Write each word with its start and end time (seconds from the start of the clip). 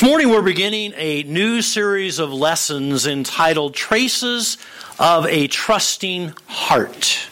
This 0.00 0.08
morning 0.08 0.30
we're 0.30 0.40
beginning 0.40 0.94
a 0.96 1.24
new 1.24 1.60
series 1.60 2.18
of 2.20 2.32
lessons 2.32 3.06
entitled 3.06 3.74
Traces 3.74 4.56
of 4.98 5.26
a 5.26 5.46
Trusting 5.46 6.32
Heart. 6.46 7.28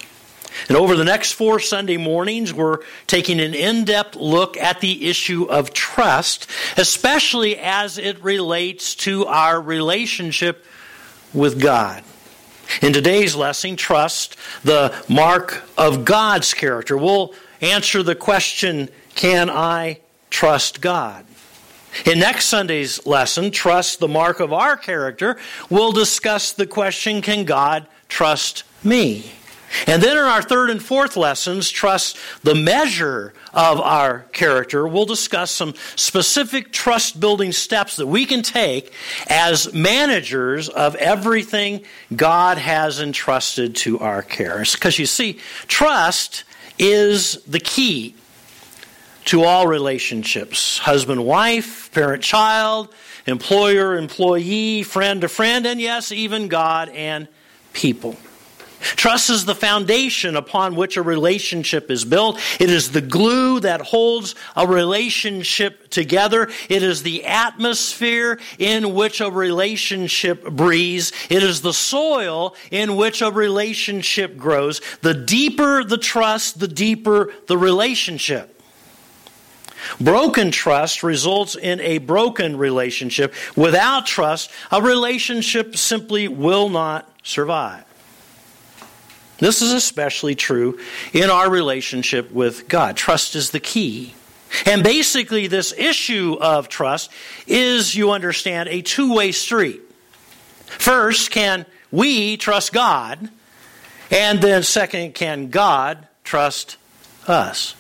And 0.69 0.77
over 0.77 0.95
the 0.95 1.03
next 1.03 1.33
four 1.33 1.61
Sunday 1.61 1.97
mornings, 1.97 2.53
we're 2.53 2.81
taking 3.07 3.41
an 3.41 3.55
in 3.55 3.87
depth 3.87 4.17
look 4.17 4.59
at 4.59 4.83
the 4.83 5.09
issue 5.09 5.45
of 5.45 5.73
trust, 5.73 6.47
especially 6.77 7.57
as 7.57 7.97
it 7.97 8.23
relates 8.23 8.95
to 8.97 9.25
our 9.25 9.59
relationship 9.59 10.67
with 11.33 11.63
God. 11.63 12.05
In 12.83 12.93
today's 12.93 13.35
lesson, 13.35 13.77
trust, 13.77 14.37
the 14.63 14.95
mark 15.09 15.63
of 15.79 16.05
God's 16.05 16.53
character. 16.53 16.99
We'll 16.99 17.33
answer 17.63 18.03
the 18.03 18.15
question 18.15 18.91
Can 19.15 19.49
I 19.49 20.01
trust 20.29 20.83
God? 20.83 21.25
In 22.05 22.19
next 22.19 22.47
Sunday's 22.47 23.05
lesson, 23.07 23.51
Trust 23.51 24.01
the 24.01 24.09
Mark 24.09 24.41
of 24.41 24.53
Our 24.53 24.77
Character, 24.77 25.39
we'll 25.71 25.93
discuss 25.93 26.53
the 26.53 26.67
question 26.67 27.23
Can 27.23 27.45
God 27.45 27.87
trust 28.09 28.65
me? 28.85 29.33
And 29.87 30.03
then 30.03 30.17
in 30.17 30.25
our 30.25 30.43
third 30.43 30.71
and 30.71 30.83
fourth 30.83 31.17
lessons, 31.17 31.71
Trust 31.71 32.17
the 32.43 32.55
Measure 32.55 33.35
of 33.53 33.81
Our 33.81 34.21
Character, 34.33 34.87
we'll 34.87 35.05
discuss 35.05 35.51
some 35.51 35.75
specific 35.97 36.73
trust 36.73 37.21
building 37.21 37.53
steps 37.53 37.97
that 37.97 38.07
we 38.07 38.25
can 38.25 38.43
take 38.43 38.93
as 39.29 39.73
managers 39.75 40.69
of 40.69 40.95
everything 40.97 41.83
God 42.15 42.59
has 42.59 43.01
entrusted 43.01 43.77
to 43.77 43.99
our 43.99 44.23
care. 44.23 44.65
Because 44.73 44.99
you 44.99 45.07
see, 45.07 45.39
trust 45.67 46.45
is 46.79 47.43
the 47.45 47.61
key 47.61 48.15
to 49.29 49.45
all 49.45 49.67
relationships 49.67 50.79
husband 50.79 51.23
wife, 51.23 51.93
parent 51.93 52.23
child, 52.23 52.89
employer 53.27 53.95
employee, 53.99 54.83
friend 54.83 55.21
to 55.21 55.29
friend, 55.29 55.67
and 55.67 55.79
yes, 55.79 56.11
even 56.11 56.49
God 56.49 56.89
and 56.89 57.29
people. 57.75 58.17
Trust 58.81 59.29
is 59.29 59.45
the 59.45 59.55
foundation 59.55 60.35
upon 60.35 60.77
which 60.77 60.97
a 60.97 61.03
relationship 61.03 61.91
is 61.91 62.07
built. 62.07 62.41
It 62.59 62.71
is 62.71 62.93
the 62.93 63.03
glue 63.03 63.61
that 63.61 63.83
holds 63.83 64.35
a 64.57 64.67
relationship 64.67 65.91
together. 65.91 66.49
It 66.71 66.83
is 66.83 67.03
the 67.03 67.27
atmosphere 67.27 68.41
in 68.59 68.95
which 68.95 69.21
a 69.21 69.31
relationship 69.31 70.43
breathes. 70.45 71.13
It 71.29 71.43
is 71.43 71.61
the 71.61 71.75
soil 71.75 72.55
in 72.71 72.97
which 72.97 73.21
a 73.21 73.31
relationship 73.31 74.39
grows. 74.39 74.81
The 75.03 75.13
deeper 75.13 75.85
the 75.85 75.99
trust, 75.99 76.61
the 76.61 76.69
deeper 76.69 77.31
the 77.47 77.59
relationship. 77.59 78.55
Broken 80.01 80.51
trust 80.51 81.03
results 81.03 81.57
in 81.57 81.81
a 81.81 81.99
broken 81.99 82.57
relationship. 82.57 83.35
Without 83.57 84.07
trust, 84.07 84.51
a 84.71 84.81
relationship 84.81 85.77
simply 85.77 86.29
will 86.29 86.69
not 86.69 87.11
survive. 87.23 87.85
This 89.39 89.63
is 89.63 89.73
especially 89.73 90.35
true 90.35 90.79
in 91.13 91.31
our 91.31 91.49
relationship 91.49 92.31
with 92.33 92.69
God. 92.69 92.97
Trust 92.97 93.35
is 93.37 93.51
the 93.51 93.61
key. 93.61 94.15
And 94.67 94.83
basically, 94.83 95.47
this 95.47 95.73
issue 95.77 96.37
of 96.41 96.69
trust 96.69 97.11
is, 97.47 97.95
you 97.95 98.11
understand, 98.13 98.69
a 98.69 98.83
two 98.83 99.15
way 99.15 99.33
street. 99.33 99.81
First, 100.67 101.31
can 101.31 101.67
we 101.91 102.37
trust 102.37 102.73
God? 102.73 103.29
And 104.11 104.41
then, 104.41 104.63
second, 104.63 105.15
can 105.15 105.51
God 105.51 106.07
trust 106.25 106.77
us? 107.27 107.75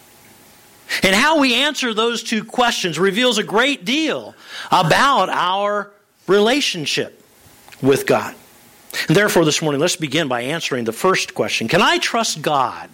And 1.02 1.14
how 1.14 1.38
we 1.38 1.54
answer 1.54 1.92
those 1.92 2.22
two 2.22 2.44
questions 2.44 2.98
reveals 2.98 3.38
a 3.38 3.42
great 3.42 3.84
deal 3.84 4.34
about 4.70 5.28
our 5.28 5.90
relationship 6.26 7.22
with 7.82 8.06
God. 8.06 8.34
And 9.06 9.16
therefore, 9.16 9.44
this 9.44 9.60
morning, 9.60 9.80
let's 9.80 9.96
begin 9.96 10.28
by 10.28 10.42
answering 10.42 10.84
the 10.84 10.92
first 10.92 11.34
question 11.34 11.68
Can 11.68 11.82
I 11.82 11.98
trust 11.98 12.42
God? 12.42 12.88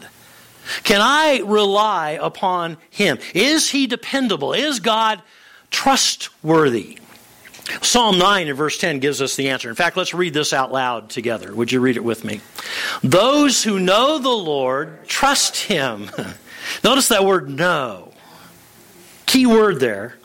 Can 0.83 1.01
I 1.01 1.43
rely 1.45 2.19
upon 2.21 2.79
Him? 2.91 3.19
Is 3.35 3.71
He 3.71 3.87
dependable? 3.87 4.53
Is 4.53 4.81
God 4.81 5.23
trustworthy? 5.71 6.99
Psalm 7.81 8.19
9 8.19 8.49
and 8.49 8.57
verse 8.57 8.77
10 8.79 8.99
gives 8.99 9.23
us 9.23 9.37
the 9.37 9.49
answer. 9.49 9.71
In 9.71 9.75
fact, 9.75 9.97
let's 9.97 10.13
read 10.13 10.35
this 10.35 10.53
out 10.53 10.71
loud 10.71 11.09
together. 11.09 11.55
Would 11.55 11.73
you 11.73 11.81
read 11.81 11.97
it 11.97 12.05
with 12.05 12.25
me? 12.25 12.41
Those 13.03 13.65
who 13.65 13.79
know 13.79 14.19
the 14.19 14.29
Lord 14.29 15.07
trust 15.07 15.57
Him. 15.57 16.11
Notice 16.83 17.09
that 17.09 17.25
word 17.25 17.49
know. 17.49 18.13
Key 19.27 19.47
word 19.47 19.81
there. 19.81 20.17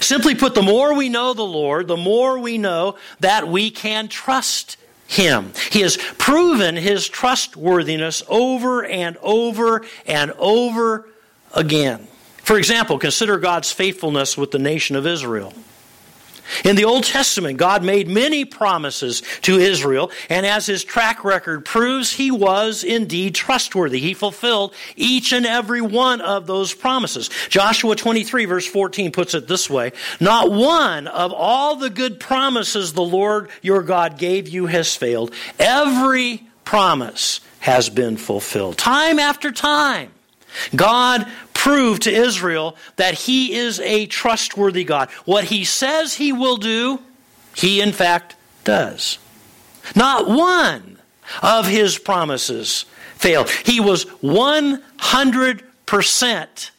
Simply 0.00 0.34
put, 0.34 0.54
the 0.54 0.62
more 0.62 0.94
we 0.94 1.08
know 1.08 1.32
the 1.34 1.42
Lord, 1.42 1.88
the 1.88 1.96
more 1.96 2.38
we 2.38 2.58
know 2.58 2.96
that 3.20 3.48
we 3.48 3.70
can 3.70 4.08
trust 4.08 4.76
Him. 5.06 5.52
He 5.70 5.80
has 5.80 5.96
proven 5.96 6.76
His 6.76 7.08
trustworthiness 7.08 8.22
over 8.28 8.84
and 8.84 9.16
over 9.18 9.84
and 10.06 10.32
over 10.32 11.08
again. 11.54 12.06
For 12.42 12.58
example, 12.58 12.98
consider 12.98 13.38
God's 13.38 13.72
faithfulness 13.72 14.36
with 14.36 14.50
the 14.50 14.58
nation 14.58 14.96
of 14.96 15.06
Israel. 15.06 15.54
In 16.64 16.76
the 16.76 16.84
Old 16.84 17.04
Testament, 17.04 17.58
God 17.58 17.84
made 17.84 18.08
many 18.08 18.44
promises 18.44 19.22
to 19.42 19.58
Israel, 19.58 20.10
and 20.28 20.46
as 20.46 20.66
his 20.66 20.84
track 20.84 21.24
record 21.24 21.64
proves, 21.64 22.12
he 22.12 22.30
was 22.30 22.84
indeed 22.84 23.34
trustworthy. 23.34 24.00
He 24.00 24.14
fulfilled 24.14 24.74
each 24.96 25.32
and 25.32 25.46
every 25.46 25.80
one 25.80 26.20
of 26.20 26.46
those 26.46 26.74
promises. 26.74 27.30
Joshua 27.48 27.96
23, 27.96 28.44
verse 28.44 28.66
14, 28.66 29.12
puts 29.12 29.34
it 29.34 29.48
this 29.48 29.68
way 29.68 29.92
Not 30.20 30.50
one 30.50 31.06
of 31.06 31.32
all 31.32 31.76
the 31.76 31.90
good 31.90 32.20
promises 32.20 32.92
the 32.92 33.02
Lord 33.02 33.50
your 33.62 33.82
God 33.82 34.18
gave 34.18 34.48
you 34.48 34.66
has 34.66 34.94
failed. 34.94 35.32
Every 35.58 36.46
promise 36.64 37.40
has 37.60 37.90
been 37.90 38.16
fulfilled. 38.16 38.78
Time 38.78 39.18
after 39.18 39.52
time. 39.52 40.10
God 40.74 41.26
proved 41.60 42.02
to 42.04 42.10
Israel 42.10 42.74
that 42.96 43.12
he 43.12 43.54
is 43.54 43.80
a 43.80 44.06
trustworthy 44.06 44.82
God. 44.82 45.10
What 45.26 45.44
he 45.44 45.66
says 45.66 46.14
he 46.14 46.32
will 46.32 46.56
do, 46.56 47.00
he 47.54 47.82
in 47.82 47.92
fact 47.92 48.34
does. 48.64 49.18
Not 49.94 50.26
one 50.26 50.96
of 51.42 51.66
his 51.66 51.98
promises 51.98 52.86
failed. 53.16 53.50
He 53.50 53.78
was 53.78 54.06
100% 54.06 56.70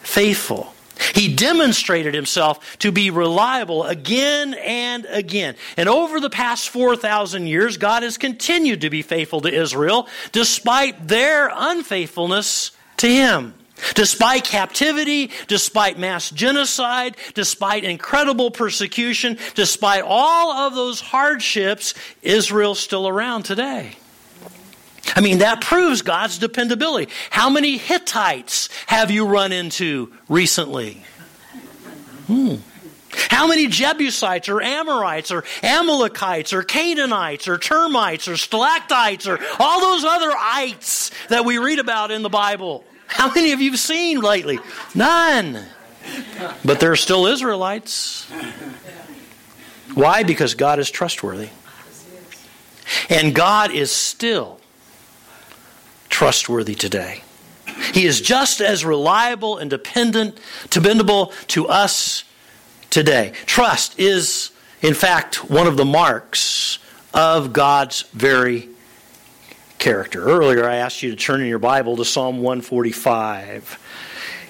faithful. 0.00 0.72
He 1.14 1.34
demonstrated 1.34 2.14
himself 2.14 2.78
to 2.78 2.90
be 2.90 3.10
reliable 3.10 3.84
again 3.84 4.54
and 4.54 5.04
again. 5.10 5.54
And 5.76 5.86
over 5.86 6.18
the 6.18 6.30
past 6.30 6.70
4,000 6.70 7.46
years, 7.46 7.76
God 7.76 8.04
has 8.04 8.16
continued 8.16 8.80
to 8.80 8.88
be 8.88 9.02
faithful 9.02 9.42
to 9.42 9.52
Israel 9.52 10.08
despite 10.32 11.08
their 11.08 11.52
unfaithfulness 11.54 12.70
to 12.96 13.06
him. 13.06 13.52
Despite 13.94 14.44
captivity, 14.44 15.30
despite 15.48 15.98
mass 15.98 16.30
genocide, 16.30 17.16
despite 17.34 17.84
incredible 17.84 18.50
persecution, 18.50 19.38
despite 19.54 20.02
all 20.04 20.52
of 20.52 20.74
those 20.74 21.00
hardships, 21.00 21.94
Israel's 22.22 22.80
still 22.80 23.08
around 23.08 23.44
today. 23.44 23.96
I 25.16 25.20
mean, 25.20 25.38
that 25.38 25.60
proves 25.60 26.02
God's 26.02 26.38
dependability. 26.38 27.12
How 27.30 27.50
many 27.50 27.76
Hittites 27.78 28.68
have 28.86 29.10
you 29.10 29.26
run 29.26 29.52
into 29.52 30.12
recently? 30.28 31.02
Hmm. 32.26 32.56
How 33.12 33.48
many 33.48 33.66
Jebusites 33.66 34.48
or 34.48 34.62
Amorites 34.62 35.32
or 35.32 35.44
Amalekites 35.64 36.52
or 36.52 36.62
Canaanites 36.62 37.48
or 37.48 37.58
termites 37.58 38.28
or 38.28 38.36
stalactites 38.36 39.26
or 39.26 39.40
all 39.58 39.80
those 39.80 40.04
other 40.04 40.32
ites 40.38 41.10
that 41.28 41.44
we 41.44 41.58
read 41.58 41.80
about 41.80 42.12
in 42.12 42.22
the 42.22 42.28
Bible? 42.28 42.84
How 43.10 43.32
many 43.32 43.52
of 43.52 43.60
you 43.60 43.72
have 43.72 43.80
seen 43.80 44.20
lately? 44.20 44.58
None. 44.94 45.66
But 46.64 46.80
there 46.80 46.90
are 46.90 46.96
still 46.96 47.26
Israelites. 47.26 48.30
Why? 49.94 50.22
Because 50.22 50.54
God 50.54 50.78
is 50.78 50.90
trustworthy. 50.90 51.50
And 53.08 53.34
God 53.34 53.72
is 53.72 53.92
still 53.92 54.60
trustworthy 56.08 56.74
today. 56.74 57.22
He 57.92 58.06
is 58.06 58.20
just 58.20 58.60
as 58.60 58.84
reliable 58.84 59.58
and 59.58 59.68
dependent, 59.68 60.38
dependable 60.70 61.32
to 61.48 61.68
us 61.68 62.24
today. 62.88 63.32
Trust 63.46 63.98
is, 63.98 64.50
in 64.82 64.94
fact, 64.94 65.50
one 65.50 65.66
of 65.66 65.76
the 65.76 65.84
marks 65.84 66.78
of 67.12 67.52
God's 67.52 68.02
very 68.12 68.69
character. 69.80 70.22
Earlier, 70.22 70.68
I 70.68 70.76
asked 70.76 71.02
you 71.02 71.10
to 71.10 71.16
turn 71.16 71.40
in 71.40 71.48
your 71.48 71.58
Bible 71.58 71.96
to 71.96 72.04
Psalm 72.04 72.36
145. 72.36 73.78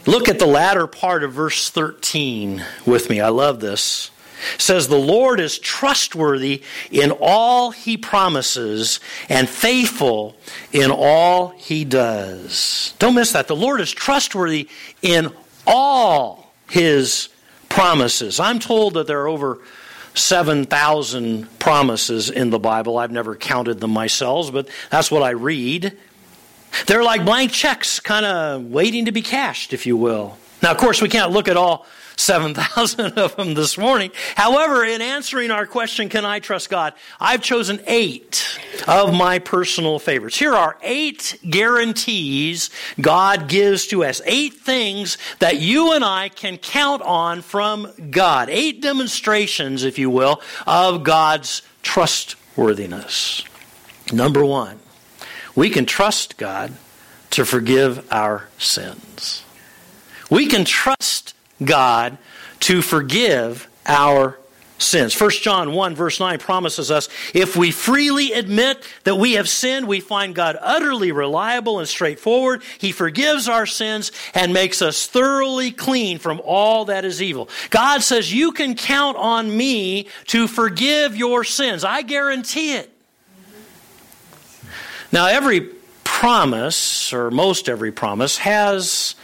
Look 0.07 0.29
at 0.29 0.39
the 0.39 0.47
latter 0.47 0.87
part 0.87 1.23
of 1.25 1.33
verse 1.33 1.71
13 1.71 2.63
with 2.85 3.09
me. 3.09 3.21
I 3.21 3.29
love 3.29 3.61
this. 3.61 4.11
It 4.55 4.61
says, 4.61 4.89
The 4.89 4.99
Lord 4.99 5.39
is 5.39 5.59
trustworthy 5.59 6.63
in 6.91 7.13
all 7.21 7.71
he 7.71 7.97
promises 7.97 9.01
and 9.29 9.49
faithful 9.49 10.37
in 10.73 10.91
all 10.91 11.49
he 11.49 11.85
does. 11.85 12.95
Don't 12.99 13.15
miss 13.15 13.33
that. 13.33 13.47
The 13.49 13.57
Lord 13.57 13.81
is 13.81 13.93
trustworthy 13.93 14.69
in 15.01 15.33
all 15.67 16.53
his 16.69 17.29
promises. 17.69 18.41
I'm 18.41 18.59
told 18.59 18.95
that 18.95 19.07
there 19.07 19.21
are 19.23 19.29
over 19.29 19.61
7,000 20.15 21.59
promises 21.59 22.31
in 22.31 22.51
the 22.51 22.59
Bible. 22.59 22.99
I've 22.99 23.13
never 23.13 23.37
counted 23.37 23.81
them 23.81 23.93
myself, 23.93 24.53
but 24.53 24.69
that's 24.91 25.11
what 25.11 25.23
I 25.23 25.31
read. 25.31 25.97
They're 26.87 27.03
like 27.03 27.25
blank 27.25 27.53
checks, 27.53 28.01
kind 28.01 28.25
of 28.25 28.65
waiting 28.67 29.07
to 29.07 29.13
be 29.13 29.23
cashed, 29.23 29.73
if 29.73 29.87
you 29.87 29.97
will. 29.97 30.39
Now, 30.63 30.73
of 30.73 30.77
course, 30.77 31.01
we 31.01 31.09
can't 31.09 31.33
look 31.33 31.49
at 31.49 31.57
all 31.57 31.87
7,000 32.17 33.19
of 33.19 33.37
them 33.37 33.55
this 33.55 33.79
morning. 33.79 34.11
However, 34.37 34.85
in 34.85 35.01
answering 35.01 35.51
our 35.51 35.67
question, 35.67 36.11
can 36.11 36.25
I 36.25 36.39
trust 36.39 36.69
God? 36.69 36.93
I've 37.19 37.43
chosen 37.43 37.81
eight 37.87 38.59
of 38.87 39.15
my 39.15 39.39
personal 39.39 39.99
favorites. 39.99 40.39
Here 40.39 40.55
are 40.55 40.77
eight 40.83 41.39
guarantees 41.49 42.69
God 43.01 43.49
gives 43.49 43.87
to 43.89 44.05
us. 44.05 44.21
Eight 44.27 44.55
things 44.55 45.17
that 45.39 45.61
you 45.61 45.93
and 45.93 46.05
I 46.05 46.29
can 46.29 46.59
count 46.59 47.01
on 47.03 47.41
from 47.41 47.91
God. 48.11 48.51
Eight 48.51 48.83
demonstrations, 48.83 49.83
if 49.83 49.99
you 49.99 50.11
will, 50.11 50.43
of 50.67 51.03
God's 51.03 51.63
trustworthiness. 51.83 53.45
Number 54.13 54.45
one, 54.45 54.79
we 55.55 55.71
can 55.71 55.87
trust 55.87 56.37
God 56.37 56.75
to 57.31 57.47
forgive 57.47 58.07
our 58.13 58.49
sins. 58.59 59.45
We 60.31 60.47
can 60.47 60.65
trust 60.65 61.35
God 61.63 62.17
to 62.61 62.81
forgive 62.81 63.69
our 63.87 64.39
sins. 64.79 65.19
1 65.21 65.31
John 65.43 65.73
1 65.73 65.95
verse 65.95 66.19
9 66.21 66.39
promises 66.39 66.91
us, 66.91 67.09
if 67.35 67.57
we 67.57 67.71
freely 67.71 68.33
admit 68.33 68.83
that 69.05 69.17
we 69.17 69.33
have 69.35 69.49
sinned, 69.49 69.87
we 69.87 70.01
find 70.01 70.35
God 70.35 70.57
utterly 70.61 71.13
reliable 71.13 71.79
and 71.79 71.89
straightforward. 71.89 72.63
He 72.79 72.93
forgives 72.93 73.49
our 73.49 73.67
sins 73.67 74.11
and 74.35 74.53
makes 74.53 74.81
us 74.81 75.07
thoroughly 75.07 75.71
clean 75.71 76.19
from 76.19 76.41
all 76.45 76.87
that 76.87 77.05
is 77.05 77.21
evil. 77.21 77.49
God 77.69 78.03
says, 78.03 78.33
you 78.33 78.53
can 78.53 78.75
count 78.75 79.17
on 79.17 79.55
me 79.55 80.09
to 80.29 80.47
forgive 80.49 81.17
your 81.17 81.45
sins. 81.45 81.85
I 81.85 82.03
guarantee 82.03 82.75
it. 82.75 82.91
Now, 85.13 85.27
every 85.27 85.61
promise, 86.05 87.13
or 87.13 87.31
most 87.31 87.69
every 87.69 87.91
promise, 87.93 88.39
has 88.39 89.15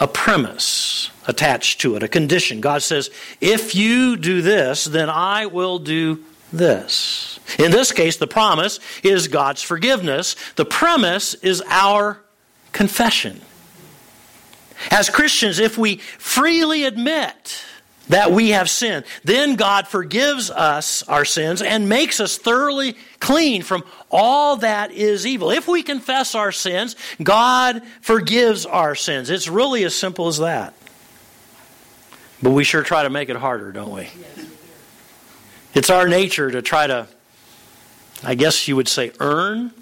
a 0.00 0.08
premise 0.08 1.10
attached 1.26 1.80
to 1.82 1.94
it, 1.94 2.02
a 2.02 2.08
condition. 2.08 2.60
God 2.60 2.82
says, 2.82 3.10
if 3.40 3.74
you 3.74 4.16
do 4.16 4.42
this, 4.42 4.84
then 4.84 5.10
I 5.10 5.46
will 5.46 5.78
do 5.78 6.24
this. 6.52 7.38
In 7.58 7.70
this 7.70 7.92
case, 7.92 8.16
the 8.16 8.26
promise 8.26 8.80
is 9.04 9.28
God's 9.28 9.62
forgiveness. 9.62 10.34
The 10.56 10.64
premise 10.64 11.34
is 11.34 11.62
our 11.68 12.20
confession. 12.72 13.40
As 14.90 15.10
Christians, 15.10 15.58
if 15.58 15.76
we 15.76 15.96
freely 15.96 16.84
admit 16.84 17.62
that 18.10 18.32
we 18.32 18.50
have 18.50 18.68
sinned. 18.68 19.04
Then 19.24 19.54
God 19.54 19.86
forgives 19.88 20.50
us 20.50 21.02
our 21.04 21.24
sins 21.24 21.62
and 21.62 21.88
makes 21.88 22.20
us 22.20 22.36
thoroughly 22.36 22.96
clean 23.20 23.62
from 23.62 23.84
all 24.10 24.56
that 24.56 24.90
is 24.90 25.26
evil. 25.26 25.50
If 25.50 25.68
we 25.68 25.82
confess 25.82 26.34
our 26.34 26.50
sins, 26.50 26.96
God 27.22 27.82
forgives 28.00 28.66
our 28.66 28.96
sins. 28.96 29.30
It's 29.30 29.48
really 29.48 29.84
as 29.84 29.94
simple 29.94 30.26
as 30.26 30.38
that. 30.38 30.74
But 32.42 32.50
we 32.50 32.64
sure 32.64 32.82
try 32.82 33.04
to 33.04 33.10
make 33.10 33.28
it 33.28 33.36
harder, 33.36 33.70
don't 33.70 33.92
we? 33.92 34.08
It's 35.72 35.90
our 35.90 36.08
nature 36.08 36.50
to 36.50 36.62
try 36.62 36.88
to, 36.88 37.06
I 38.24 38.34
guess 38.34 38.66
you 38.66 38.74
would 38.74 38.88
say, 38.88 39.12
earn 39.20 39.72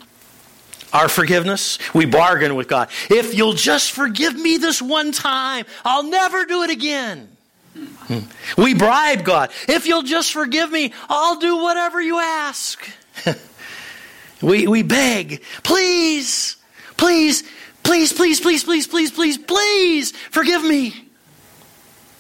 our 0.93 1.09
forgiveness. 1.09 1.79
We 1.95 2.05
bargain 2.05 2.57
with 2.57 2.69
God. 2.69 2.91
If 3.09 3.35
you'll 3.35 3.55
just 3.55 3.93
forgive 3.93 4.35
me 4.35 4.59
this 4.59 4.83
one 4.83 5.13
time, 5.13 5.65
I'll 5.83 6.03
never 6.03 6.45
do 6.45 6.63
it 6.63 6.71
again. 6.71 7.29
Hmm. 7.79 8.61
We 8.61 8.75
bribe 8.75 9.25
God. 9.25 9.51
If 9.69 9.87
you'll 9.87 10.03
just 10.03 10.33
forgive 10.33 10.71
me, 10.71 10.93
I'll 11.09 11.39
do 11.39 11.59
whatever 11.59 12.01
you 12.01 12.19
ask. 12.19 12.89
we, 14.43 14.67
we 14.67 14.83
beg, 14.83 15.43
please, 15.63 16.57
please, 16.97 17.45
please, 17.83 18.13
please, 18.13 18.41
please, 18.41 18.65
please, 18.65 18.87
please, 18.87 19.11
please, 19.11 19.39
please 19.39 20.13
forgive 20.13 20.65
me. 20.65 21.09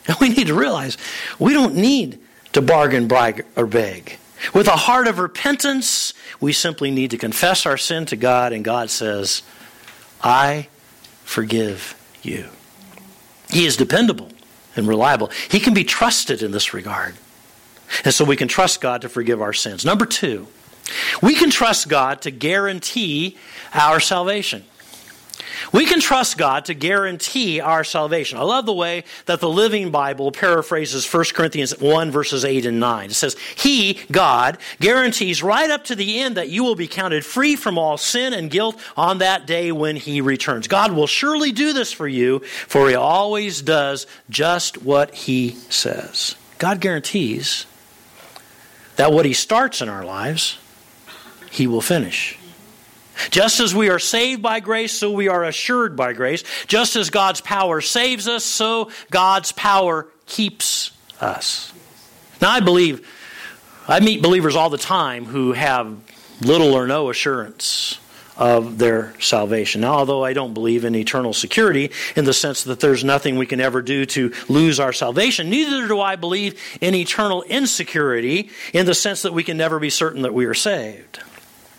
And 0.06 0.16
we 0.20 0.28
need 0.28 0.48
to 0.48 0.54
realize 0.54 0.98
we 1.38 1.52
don't 1.54 1.74
need 1.74 2.20
to 2.52 2.62
bargain, 2.62 3.08
bribe, 3.08 3.44
or 3.56 3.66
beg. 3.66 4.18
With 4.54 4.68
a 4.68 4.76
heart 4.76 5.08
of 5.08 5.18
repentance, 5.18 6.14
we 6.40 6.52
simply 6.52 6.90
need 6.90 7.10
to 7.10 7.18
confess 7.18 7.66
our 7.66 7.76
sin 7.76 8.06
to 8.06 8.16
God, 8.16 8.52
and 8.52 8.64
God 8.64 8.90
says, 8.90 9.42
I 10.22 10.68
forgive 11.24 11.96
you. 12.22 12.48
He 13.50 13.66
is 13.66 13.76
dependable 13.76 14.30
and 14.78 14.88
reliable. 14.88 15.30
He 15.50 15.60
can 15.60 15.74
be 15.74 15.84
trusted 15.84 16.42
in 16.42 16.52
this 16.52 16.72
regard. 16.72 17.16
And 18.04 18.14
so 18.14 18.24
we 18.24 18.36
can 18.36 18.48
trust 18.48 18.80
God 18.80 19.02
to 19.02 19.08
forgive 19.08 19.42
our 19.42 19.52
sins. 19.52 19.84
Number 19.84 20.06
two, 20.06 20.46
we 21.22 21.34
can 21.34 21.50
trust 21.50 21.88
God 21.88 22.22
to 22.22 22.30
guarantee 22.30 23.36
our 23.74 24.00
salvation. 24.00 24.64
We 25.72 25.86
can 25.86 26.00
trust 26.00 26.38
God 26.38 26.66
to 26.66 26.74
guarantee 26.74 27.60
our 27.60 27.84
salvation. 27.84 28.38
I 28.38 28.42
love 28.42 28.66
the 28.66 28.72
way 28.72 29.04
that 29.26 29.40
the 29.40 29.48
Living 29.48 29.90
Bible 29.90 30.32
paraphrases 30.32 31.12
1 31.12 31.24
Corinthians 31.34 31.78
1, 31.78 32.10
verses 32.10 32.44
8 32.44 32.66
and 32.66 32.80
9. 32.80 33.10
It 33.10 33.14
says, 33.14 33.36
He, 33.56 34.00
God, 34.10 34.58
guarantees 34.80 35.42
right 35.42 35.70
up 35.70 35.84
to 35.84 35.94
the 35.94 36.20
end 36.20 36.36
that 36.36 36.48
you 36.48 36.64
will 36.64 36.74
be 36.74 36.86
counted 36.86 37.24
free 37.24 37.56
from 37.56 37.78
all 37.78 37.98
sin 37.98 38.32
and 38.32 38.50
guilt 38.50 38.80
on 38.96 39.18
that 39.18 39.46
day 39.46 39.72
when 39.72 39.96
He 39.96 40.20
returns. 40.20 40.68
God 40.68 40.92
will 40.92 41.06
surely 41.06 41.52
do 41.52 41.72
this 41.72 41.92
for 41.92 42.08
you, 42.08 42.40
for 42.40 42.88
He 42.88 42.94
always 42.94 43.60
does 43.60 44.06
just 44.30 44.82
what 44.82 45.14
He 45.14 45.50
says. 45.68 46.34
God 46.58 46.80
guarantees 46.80 47.66
that 48.96 49.12
what 49.12 49.26
He 49.26 49.32
starts 49.32 49.80
in 49.82 49.88
our 49.88 50.04
lives, 50.04 50.58
He 51.50 51.66
will 51.66 51.80
finish. 51.80 52.38
Just 53.30 53.60
as 53.60 53.74
we 53.74 53.90
are 53.90 53.98
saved 53.98 54.42
by 54.42 54.60
grace, 54.60 54.92
so 54.92 55.12
we 55.12 55.28
are 55.28 55.44
assured 55.44 55.96
by 55.96 56.12
grace. 56.12 56.44
Just 56.66 56.96
as 56.96 57.10
God's 57.10 57.40
power 57.40 57.80
saves 57.80 58.28
us, 58.28 58.44
so 58.44 58.90
God's 59.10 59.52
power 59.52 60.06
keeps 60.26 60.90
us. 61.20 61.72
Now, 62.40 62.50
I 62.50 62.60
believe, 62.60 63.06
I 63.86 64.00
meet 64.00 64.22
believers 64.22 64.56
all 64.56 64.70
the 64.70 64.78
time 64.78 65.24
who 65.24 65.52
have 65.52 65.96
little 66.40 66.74
or 66.74 66.86
no 66.86 67.10
assurance 67.10 67.98
of 68.36 68.78
their 68.78 69.12
salvation. 69.20 69.80
Now, 69.80 69.94
although 69.94 70.24
I 70.24 70.32
don't 70.32 70.54
believe 70.54 70.84
in 70.84 70.94
eternal 70.94 71.32
security 71.32 71.90
in 72.14 72.24
the 72.24 72.32
sense 72.32 72.62
that 72.64 72.78
there's 72.78 73.02
nothing 73.02 73.36
we 73.36 73.46
can 73.46 73.60
ever 73.60 73.82
do 73.82 74.06
to 74.06 74.32
lose 74.48 74.78
our 74.78 74.92
salvation, 74.92 75.50
neither 75.50 75.88
do 75.88 76.00
I 76.00 76.14
believe 76.14 76.60
in 76.80 76.94
eternal 76.94 77.42
insecurity 77.42 78.50
in 78.72 78.86
the 78.86 78.94
sense 78.94 79.22
that 79.22 79.34
we 79.34 79.42
can 79.42 79.56
never 79.56 79.80
be 79.80 79.90
certain 79.90 80.22
that 80.22 80.32
we 80.32 80.46
are 80.46 80.54
saved. 80.54 81.18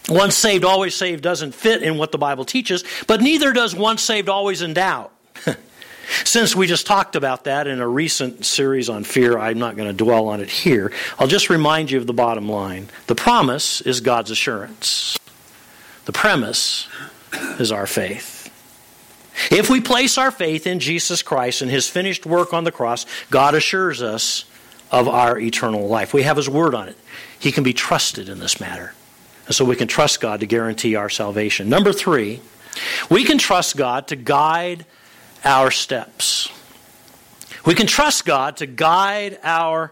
Once 0.10 0.36
saved, 0.36 0.66
always 0.66 0.96
saved 0.96 1.24
doesn't 1.24 1.54
fit 1.54 1.84
in 1.84 1.98
what 1.98 2.12
the 2.12 2.18
Bible 2.18 2.46
teaches, 2.46 2.84
but 3.08 3.22
neither 3.22 3.54
does 3.54 3.76
once 3.76 4.02
saved, 4.02 4.30
always 4.30 4.62
in 4.62 4.74
doubt. 4.74 5.12
Since 6.26 6.56
we 6.56 6.66
just 6.66 6.88
talked 6.88 7.16
about 7.16 7.44
that 7.44 7.68
in 7.68 7.80
a 7.80 7.88
recent 7.88 8.46
series 8.46 8.90
on 8.90 9.04
fear, 9.04 9.38
I'm 9.38 9.60
not 9.60 9.76
going 9.76 9.88
to 9.88 9.94
dwell 9.94 10.28
on 10.30 10.42
it 10.42 10.50
here. 10.50 10.92
I'll 11.20 11.28
just 11.28 11.50
remind 11.50 11.92
you 11.92 12.00
of 12.00 12.08
the 12.08 12.14
bottom 12.14 12.50
line. 12.50 12.90
The 13.08 13.16
promise 13.16 13.82
is 13.82 14.02
God's 14.02 14.32
assurance, 14.32 15.18
the 16.06 16.14
premise 16.14 16.88
is 17.60 17.72
our 17.72 17.86
faith. 17.86 18.38
If 19.52 19.70
we 19.70 19.80
place 19.80 20.18
our 20.18 20.32
faith 20.32 20.68
in 20.68 20.80
Jesus 20.80 21.22
Christ 21.22 21.62
and 21.62 21.72
his 21.72 21.88
finished 21.88 22.26
work 22.26 22.54
on 22.54 22.66
the 22.66 22.72
cross, 22.72 23.06
God 23.30 23.56
assures 23.56 24.02
us 24.02 24.44
of 24.92 25.08
our 25.08 25.40
eternal 25.40 25.88
life. 25.88 26.14
We 26.14 26.24
have 26.24 26.36
his 26.36 26.50
word 26.50 26.76
on 26.76 26.90
it. 26.90 26.98
He 27.40 27.52
can 27.52 27.64
be 27.64 27.74
trusted 27.74 28.28
in 28.28 28.40
this 28.40 28.60
matter. 28.60 28.94
And 29.50 29.56
so 29.56 29.66
we 29.66 29.76
can 29.76 29.88
trust 29.88 30.22
God 30.22 30.42
to 30.42 30.46
guarantee 30.46 30.96
our 30.96 31.10
salvation. 31.10 31.70
Number 31.70 31.92
three, 31.92 32.40
we 33.10 33.24
can 33.24 33.40
trust 33.40 33.76
God 33.76 34.10
to 34.10 34.16
guide 34.16 34.86
our 35.44 35.72
steps. 35.72 36.50
We 37.66 37.74
can 37.74 37.88
trust 37.88 38.26
God 38.26 38.58
to 38.58 38.68
guide 38.68 39.40
our 39.42 39.92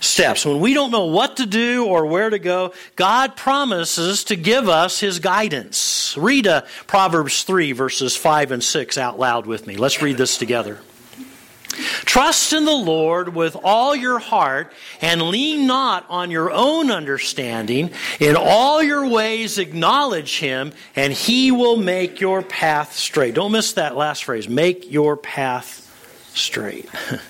steps. 0.00 0.44
When 0.44 0.58
we 0.58 0.74
don't 0.74 0.90
know 0.90 1.06
what 1.06 1.36
to 1.36 1.46
do 1.46 1.86
or 1.86 2.04
where 2.06 2.30
to 2.30 2.40
go, 2.40 2.74
God 2.96 3.36
promises 3.36 4.24
to 4.24 4.34
give 4.34 4.68
us 4.68 4.98
His 4.98 5.20
guidance. 5.20 6.16
Read 6.18 6.48
uh, 6.48 6.62
Proverbs 6.88 7.44
3, 7.44 7.70
verses 7.70 8.16
5 8.16 8.50
and 8.50 8.64
6 8.64 8.98
out 8.98 9.20
loud 9.20 9.46
with 9.46 9.68
me. 9.68 9.76
Let's 9.76 10.02
read 10.02 10.16
this 10.16 10.36
together. 10.36 10.80
Trust 11.80 12.52
in 12.52 12.64
the 12.64 12.72
Lord 12.72 13.34
with 13.34 13.56
all 13.62 13.94
your 13.94 14.18
heart 14.18 14.72
and 15.00 15.22
lean 15.22 15.66
not 15.66 16.06
on 16.08 16.30
your 16.30 16.50
own 16.50 16.90
understanding. 16.90 17.90
In 18.18 18.36
all 18.36 18.82
your 18.82 19.06
ways 19.06 19.58
acknowledge 19.58 20.38
him 20.38 20.72
and 20.96 21.12
he 21.12 21.50
will 21.50 21.76
make 21.76 22.20
your 22.20 22.42
path 22.42 22.94
straight. 22.94 23.34
Don't 23.34 23.52
miss 23.52 23.74
that 23.74 23.96
last 23.96 24.24
phrase. 24.24 24.48
Make 24.48 24.90
your 24.90 25.16
path 25.16 25.86
straight. 26.34 26.88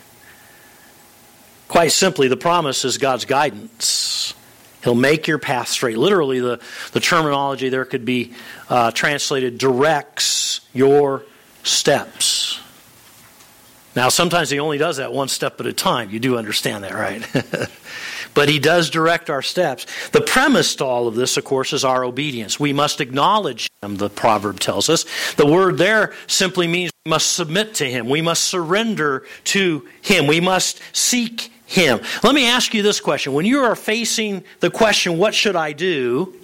Quite 1.69 1.92
simply, 1.92 2.26
the 2.26 2.37
promise 2.37 2.85
is 2.85 2.99
God's 2.99 3.25
guidance. 3.25 4.35
He'll 4.83 4.95
make 4.95 5.26
your 5.28 5.38
path 5.38 5.69
straight. 5.69 5.99
Literally, 5.99 6.40
the, 6.40 6.61
the 6.92 7.00
terminology 7.00 7.69
there 7.69 7.85
could 7.85 8.04
be 8.04 8.33
uh, 8.69 8.90
translated 8.90 9.59
directs 9.59 10.62
your 10.73 11.25
steps. 11.62 12.39
Now, 13.97 14.09
sometimes 14.09 14.50
He 14.50 14.61
only 14.61 14.78
does 14.78 14.99
that 14.99 15.12
one 15.12 15.28
step 15.28 15.61
at 15.61 15.66
a 15.66 15.73
time. 15.73 16.11
You 16.11 16.20
do 16.20 16.38
understand 16.38 16.85
that, 16.85 16.94
right? 16.94 17.26
but 18.35 18.49
He 18.49 18.59
does 18.59 18.90
direct 18.90 19.30
our 19.30 19.42
steps. 19.42 19.87
The 20.11 20.20
premise 20.20 20.76
to 20.76 20.85
all 20.85 21.09
of 21.09 21.16
this, 21.16 21.37
of 21.37 21.44
course, 21.44 21.73
is 21.73 21.85
our 21.85 22.04
obedience. 22.04 22.61
We 22.61 22.73
must 22.73 23.00
acknowledge 23.00 23.68
Him, 23.82 23.97
the 23.97 24.09
proverb 24.09 24.61
tells 24.61 24.88
us. 24.88 25.04
The 25.35 25.47
word 25.47 25.78
there 25.78 26.14
simply 26.26 26.68
means 26.68 26.92
we 27.04 27.11
must 27.11 27.32
submit 27.32 27.75
to 27.75 27.90
Him, 27.90 28.09
we 28.09 28.23
must 28.23 28.44
surrender 28.44 29.25
to 29.44 29.87
Him, 30.02 30.26
we 30.26 30.40
must 30.40 30.80
seek 30.92 31.52
Him. 31.66 32.00
Let 32.23 32.35
me 32.35 32.47
ask 32.47 32.73
you 32.75 32.82
this 32.82 33.00
question. 33.00 33.32
When 33.32 33.47
you 33.47 33.61
are 33.61 33.75
facing 33.75 34.44
the 34.61 34.70
question, 34.70 35.18
What 35.18 35.35
should 35.35 35.56
I 35.56 35.73
do? 35.73 36.35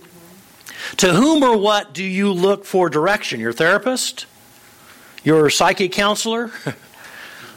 To 0.98 1.12
whom 1.12 1.42
or 1.42 1.56
what 1.56 1.94
do 1.94 2.04
you 2.04 2.32
look 2.32 2.64
for 2.64 2.88
direction? 2.88 3.40
Your 3.40 3.52
therapist? 3.52 4.26
Your 5.24 5.50
psychic 5.50 5.92
counselor? 5.92 6.50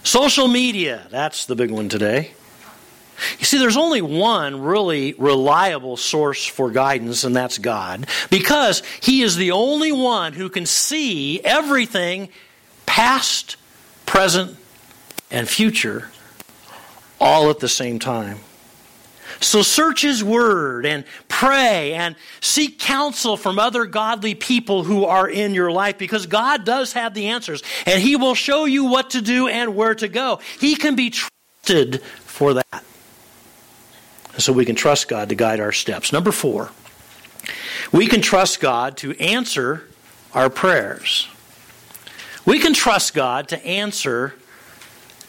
Social 0.04 0.48
media, 0.48 1.08
that's 1.10 1.46
the 1.46 1.56
big 1.56 1.72
one 1.72 1.90
today. 1.90 2.32
You 3.38 3.46
see, 3.46 3.58
there's 3.58 3.78
only 3.78 4.02
one 4.02 4.62
really 4.62 5.14
reliable 5.18 5.98
source 5.98 6.46
for 6.46 6.72
guidance, 6.72 7.24
and 7.24 7.36
that's 7.36 7.58
God, 7.58 8.08
because 8.30 8.82
He 9.02 9.22
is 9.22 9.36
the 9.36 9.52
only 9.52 9.92
one 9.92 10.34
who 10.34 10.50
can 10.50 10.66
see 10.66 11.42
everything 11.42 12.30
past, 12.86 13.58
present, 14.06 14.58
and 15.30 15.48
future 15.48 16.10
all 17.20 17.50
at 17.50 17.60
the 17.60 17.68
same 17.68 18.00
time. 18.00 18.40
So 19.42 19.62
search 19.62 20.02
His 20.02 20.24
Word 20.24 20.86
and 20.86 21.06
pray 21.28 21.94
and 21.94 22.16
seek 22.42 22.80
counsel 22.80 23.38
from 23.38 23.58
other 23.58 23.86
godly 23.86 24.36
people 24.36 24.84
who 24.84 25.06
are 25.06 25.30
in 25.30 25.54
your 25.54 25.72
life 25.72 25.98
because 25.98 26.26
God 26.26 26.66
does 26.66 26.94
have 26.94 27.14
the 27.14 27.28
answers 27.28 27.64
and 27.86 28.02
He 28.02 28.16
will 28.16 28.36
show 28.36 28.66
you 28.66 28.86
what 28.86 29.12
to 29.12 29.22
do 29.22 29.48
and 29.48 29.76
where 29.76 29.96
to 29.96 30.08
go. 30.08 30.40
He 30.60 30.76
can 30.76 30.96
be 30.96 31.10
trusted 31.10 32.02
for 32.04 32.54
that. 32.56 32.84
And 34.34 34.42
So 34.44 34.54
we 34.54 34.66
can 34.66 34.76
trust 34.76 35.08
God 35.08 35.30
to 35.30 35.36
guide 35.36 35.60
our 35.60 35.72
steps. 35.72 36.12
Number 36.12 36.32
four, 36.32 36.72
we 37.92 38.08
can 38.08 38.22
trust 38.22 38.60
God 38.60 38.98
to 38.98 39.18
answer 39.20 39.88
our 40.34 40.50
prayers. 40.50 41.28
We 42.46 42.60
can 42.60 42.74
trust 42.74 43.14
God 43.14 43.50
to 43.50 43.66
answer 43.66 44.34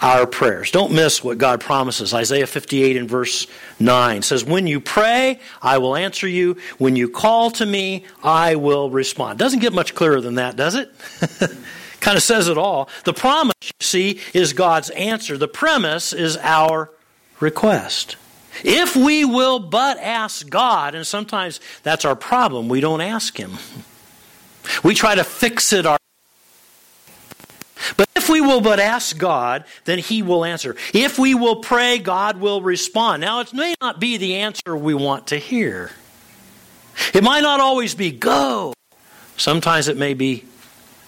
our 0.00 0.26
prayers. 0.26 0.71
Don't 0.71 0.92
miss 0.92 1.23
what 1.23 1.38
God 1.38 1.61
promises. 1.61 2.14
Isaiah 2.14 2.47
58 2.47 2.97
and 2.97 3.09
verse 3.09 3.47
9 3.78 4.23
says, 4.23 4.45
When 4.45 4.66
you 4.66 4.80
pray, 4.80 5.40
I 5.61 5.78
will 5.78 5.97
answer 5.97 6.26
you. 6.26 6.57
When 6.78 6.97
you 6.97 7.09
call 7.09 7.50
to 7.52 7.66
me, 7.66 8.04
I 8.23 8.54
will 8.57 8.90
respond. 8.90 9.38
Doesn't 9.38 9.61
get 9.61 9.73
much 9.73 9.95
clearer 9.95 10.21
than 10.21 10.37
that, 10.37 10.57
does 10.57 10.75
it? 10.75 10.90
kind 12.00 12.16
of 12.16 12.23
says 12.23 12.49
it 12.49 12.59
all. 12.59 12.88
The 13.04 13.12
promise, 13.12 13.54
you 13.62 13.71
see, 13.80 14.21
is 14.33 14.52
God's 14.52 14.90
answer. 14.90 15.37
The 15.37 15.49
premise 15.49 16.12
is 16.12 16.37
our 16.38 16.90
request. 17.38 18.16
If 18.64 18.97
we 18.97 19.25
will 19.25 19.59
but 19.59 19.99
ask 19.99 20.49
God, 20.49 20.95
and 20.95 21.07
sometimes 21.07 21.61
that's 21.83 22.04
our 22.04 22.16
problem, 22.16 22.69
we 22.69 22.80
don't 22.80 23.00
ask 23.00 23.37
Him. 23.37 23.52
We 24.83 24.95
try 24.95 25.14
to 25.14 25.25
fix 25.25 25.73
it 25.73 25.87
our 25.87 26.00
but 27.97 28.09
if 28.17 28.29
we 28.29 28.41
will 28.41 28.61
but 28.61 28.81
ask 28.81 29.17
God, 29.17 29.65
then 29.85 29.99
He 29.99 30.23
will 30.23 30.45
answer. 30.45 30.77
If 30.93 31.19
we 31.19 31.35
will 31.35 31.57
pray, 31.57 31.99
God 31.99 32.39
will 32.39 32.63
respond. 32.63 33.21
Now, 33.21 33.41
it 33.41 33.53
may 33.53 33.75
not 33.81 34.01
be 34.01 34.17
the 34.17 34.37
answer 34.37 34.77
we 34.77 34.95
want 34.95 35.29
to 35.29 35.37
hear. 35.37 35.91
It 37.15 37.25
might 37.25 37.41
not 37.41 37.61
always 37.61 37.95
be 37.95 38.11
go. 38.11 38.75
Sometimes 39.37 39.89
it 39.89 39.97
may 39.97 40.15
be 40.15 40.45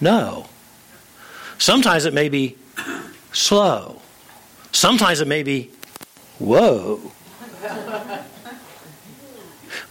no. 0.00 0.46
Sometimes 1.58 2.06
it 2.06 2.14
may 2.14 2.28
be 2.28 2.56
slow. 3.32 4.00
Sometimes 4.72 5.20
it 5.20 5.28
may 5.28 5.42
be 5.42 5.70
whoa. 6.38 7.12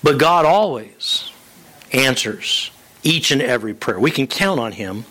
But 0.03 0.17
God 0.17 0.45
always 0.45 1.31
answers 1.93 2.71
each 3.03 3.31
and 3.31 3.41
every 3.41 3.73
prayer. 3.73 3.99
We 3.99 4.11
can 4.11 4.27
count 4.27 4.59
on 4.59 4.71
Him 4.71 5.05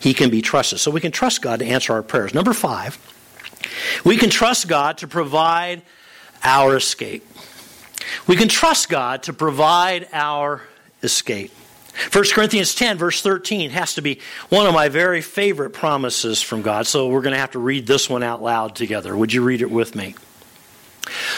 he 0.00 0.14
can 0.14 0.30
be 0.30 0.42
trusted. 0.42 0.80
So 0.80 0.90
we 0.90 1.00
can 1.00 1.12
trust 1.12 1.42
God 1.42 1.60
to 1.60 1.66
answer 1.66 1.92
our 1.92 2.02
prayers. 2.02 2.34
Number 2.34 2.52
five, 2.52 2.98
we 4.04 4.16
can 4.16 4.30
trust 4.30 4.66
God 4.66 4.98
to 4.98 5.06
provide 5.06 5.82
our 6.42 6.76
escape. 6.76 7.24
We 8.26 8.34
can 8.36 8.48
trust 8.48 8.88
God 8.88 9.24
to 9.24 9.32
provide 9.32 10.08
our 10.12 10.62
escape. 11.02 11.52
1 12.12 12.24
Corinthians 12.32 12.74
10, 12.74 12.98
verse 12.98 13.20
13, 13.20 13.70
has 13.70 13.94
to 13.94 14.00
be 14.00 14.20
one 14.48 14.66
of 14.66 14.72
my 14.72 14.88
very 14.88 15.20
favorite 15.20 15.70
promises 15.70 16.40
from 16.40 16.62
God. 16.62 16.86
So 16.86 17.08
we're 17.08 17.20
going 17.20 17.34
to 17.34 17.38
have 17.38 17.50
to 17.52 17.58
read 17.58 17.86
this 17.86 18.08
one 18.08 18.22
out 18.22 18.42
loud 18.42 18.74
together. 18.74 19.14
Would 19.14 19.32
you 19.32 19.42
read 19.42 19.60
it 19.60 19.70
with 19.70 19.94
me? 19.94 20.14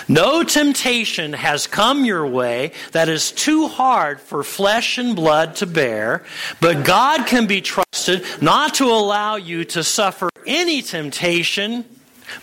No 0.09 0.43
temptation 0.43 1.33
has 1.33 1.67
come 1.67 2.05
your 2.05 2.27
way 2.27 2.73
that 2.93 3.09
is 3.09 3.33
too 3.33 3.69
hard 3.69 4.21
for 4.21 4.43
flesh 4.43 4.99
and 4.99 5.17
blood 5.17 5.57
to 5.57 5.67
bear, 5.67 6.25
but 6.61 6.85
God 6.85 7.27
can 7.27 7.47
be 7.47 7.61
trusted 7.61 8.25
not 8.41 8.75
to 8.75 8.85
allow 8.85 9.37
you 9.37 9.65
to 9.67 9.83
suffer 9.85 10.31
any 10.47 10.83
temptation 10.83 11.85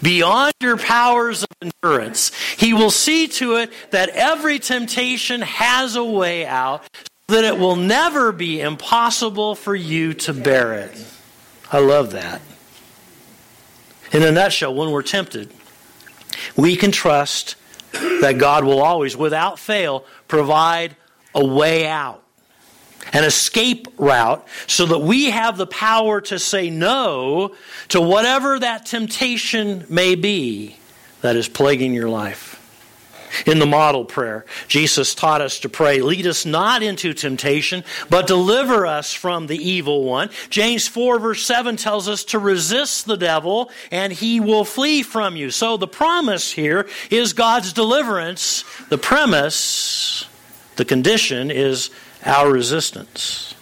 beyond 0.02 0.54
your 0.62 0.78
powers 0.78 1.44
of 1.44 1.50
endurance. 1.62 2.32
He 2.58 2.74
will 2.74 2.92
see 2.92 3.28
to 3.28 3.56
it 3.56 3.72
that 3.92 4.10
every 4.10 4.60
temptation 4.60 5.42
has 5.42 5.96
a 5.96 6.04
way 6.04 6.46
out 6.46 6.84
so 7.30 7.36
that 7.36 7.44
it 7.44 7.58
will 7.58 7.76
never 7.76 8.32
be 8.32 8.62
impossible 8.62 9.56
for 9.56 9.76
you 9.76 10.14
to 10.14 10.34
bear 10.34 10.74
it. 10.74 11.06
I 11.72 11.80
love 11.80 12.12
that. 12.12 12.42
In 14.12 14.24
a 14.24 14.32
nutshell, 14.32 14.74
when 14.74 14.90
we're 14.92 15.04
tempted, 15.04 15.52
we 16.56 16.76
can 16.76 16.92
trust 16.92 17.56
that 17.92 18.38
God 18.38 18.64
will 18.64 18.82
always, 18.82 19.18
without 19.18 19.60
fail, 19.60 20.06
provide 20.28 20.96
a 21.34 21.46
way 21.46 21.88
out, 21.88 22.24
an 23.14 23.24
escape 23.24 23.88
route, 23.98 24.46
so 24.68 24.86
that 24.86 25.00
we 25.00 25.32
have 25.32 25.58
the 25.58 25.68
power 25.68 26.22
to 26.22 26.40
say 26.40 26.70
no 26.70 27.56
to 27.90 28.02
whatever 28.02 28.60
that 28.60 28.86
temptation 28.86 29.86
may 29.90 30.16
be 30.16 30.78
that 31.22 31.36
is 31.36 31.48
plaguing 31.48 31.94
your 31.94 32.10
life. 32.10 32.49
In 33.46 33.60
the 33.60 33.66
model 33.66 34.06
prayer, 34.06 34.46
Jesus 34.68 35.16
taught 35.16 35.42
us 35.42 35.60
to 35.60 35.70
pray, 35.70 36.02
Lead 36.02 36.28
us 36.28 36.46
not 36.46 36.84
into 36.84 37.14
temptation, 37.14 37.84
but 38.10 38.28
deliver 38.28 38.86
us 38.86 39.14
from 39.14 39.48
the 39.48 39.58
evil 39.58 40.04
one. 40.04 40.30
James 40.50 40.88
4, 40.88 41.20
verse 41.20 41.46
7 41.46 41.78
tells 41.78 42.08
us 42.08 42.24
to 42.26 42.40
resist 42.40 43.06
the 43.06 43.18
devil, 43.18 43.72
and 43.92 44.14
he 44.14 44.40
will 44.40 44.66
flee 44.66 45.04
from 45.04 45.36
you. 45.36 45.52
So 45.52 45.78
the 45.78 45.88
promise 45.88 46.52
here 46.52 46.88
is 47.10 47.34
God's 47.34 47.74
deliverance. 47.74 48.64
The 48.90 48.98
premise, 48.98 50.26
the 50.76 50.86
condition, 50.86 51.52
is 51.52 51.90
our 52.26 52.52
resistance. 52.52 53.56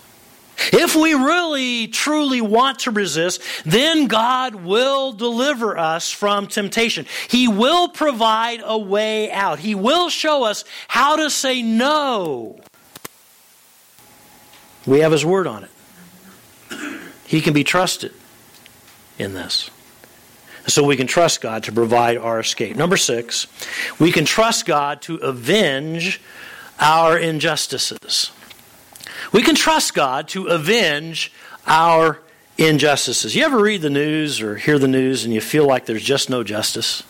If 0.73 0.95
we 0.95 1.13
really, 1.13 1.87
truly 1.87 2.41
want 2.41 2.79
to 2.79 2.91
resist, 2.91 3.41
then 3.65 4.07
God 4.07 4.55
will 4.55 5.13
deliver 5.13 5.77
us 5.77 6.11
from 6.11 6.47
temptation. 6.47 7.05
He 7.29 7.47
will 7.47 7.89
provide 7.89 8.61
a 8.63 8.77
way 8.77 9.31
out. 9.31 9.59
He 9.59 9.75
will 9.75 10.09
show 10.09 10.43
us 10.43 10.63
how 10.87 11.15
to 11.17 11.29
say 11.29 11.61
no. 11.61 12.59
We 14.85 14.99
have 14.99 15.11
His 15.11 15.25
Word 15.25 15.47
on 15.47 15.65
it. 15.65 15.71
He 17.25 17.41
can 17.41 17.53
be 17.53 17.63
trusted 17.63 18.13
in 19.19 19.33
this. 19.33 19.69
So 20.67 20.83
we 20.83 20.97
can 20.97 21.07
trust 21.07 21.41
God 21.41 21.63
to 21.63 21.71
provide 21.71 22.17
our 22.17 22.39
escape. 22.39 22.75
Number 22.75 22.97
six, 22.97 23.47
we 23.99 24.11
can 24.11 24.25
trust 24.25 24.65
God 24.65 25.01
to 25.03 25.15
avenge 25.15 26.21
our 26.79 27.17
injustices. 27.17 28.31
We 29.31 29.41
can 29.41 29.55
trust 29.55 29.93
God 29.93 30.27
to 30.29 30.47
avenge 30.47 31.31
our 31.65 32.19
injustices. 32.57 33.35
You 33.35 33.43
ever 33.43 33.59
read 33.59 33.81
the 33.81 33.89
news 33.89 34.41
or 34.41 34.55
hear 34.55 34.79
the 34.79 34.87
news 34.87 35.25
and 35.25 35.33
you 35.33 35.41
feel 35.41 35.65
like 35.65 35.85
there's 35.85 36.03
just 36.03 36.29
no 36.29 36.43
justice? 36.43 37.03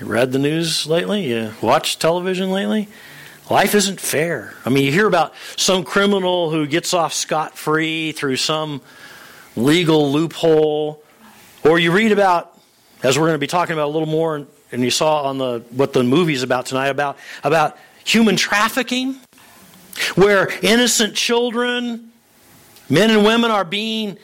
You 0.00 0.06
read 0.06 0.32
the 0.32 0.38
news 0.38 0.86
lately? 0.86 1.28
You 1.28 1.52
watched 1.60 2.00
television 2.00 2.50
lately? 2.50 2.88
Life 3.50 3.74
isn't 3.74 4.00
fair. 4.00 4.54
I 4.64 4.70
mean, 4.70 4.84
you 4.84 4.92
hear 4.92 5.06
about 5.06 5.34
some 5.56 5.84
criminal 5.84 6.50
who 6.50 6.66
gets 6.66 6.94
off 6.94 7.12
scot 7.12 7.56
free 7.56 8.12
through 8.12 8.36
some 8.36 8.80
legal 9.56 10.10
loophole, 10.12 11.02
or 11.64 11.78
you 11.78 11.90
read 11.90 12.12
about, 12.12 12.56
as 13.02 13.18
we're 13.18 13.26
going 13.26 13.34
to 13.34 13.38
be 13.38 13.48
talking 13.48 13.72
about 13.72 13.86
a 13.86 13.92
little 13.92 14.08
more, 14.08 14.46
and 14.72 14.82
you 14.84 14.90
saw 14.90 15.24
on 15.24 15.38
the 15.38 15.64
what 15.70 15.92
the 15.92 16.04
movie's 16.04 16.44
about 16.44 16.66
tonight 16.66 16.88
about 16.88 17.18
about 17.42 17.76
human 18.04 18.36
trafficking 18.36 19.16
where 20.14 20.48
innocent 20.62 21.14
children, 21.14 22.10
men 22.88 23.10
and 23.10 23.24
women, 23.24 23.50
are 23.50 23.64
being 23.64 24.18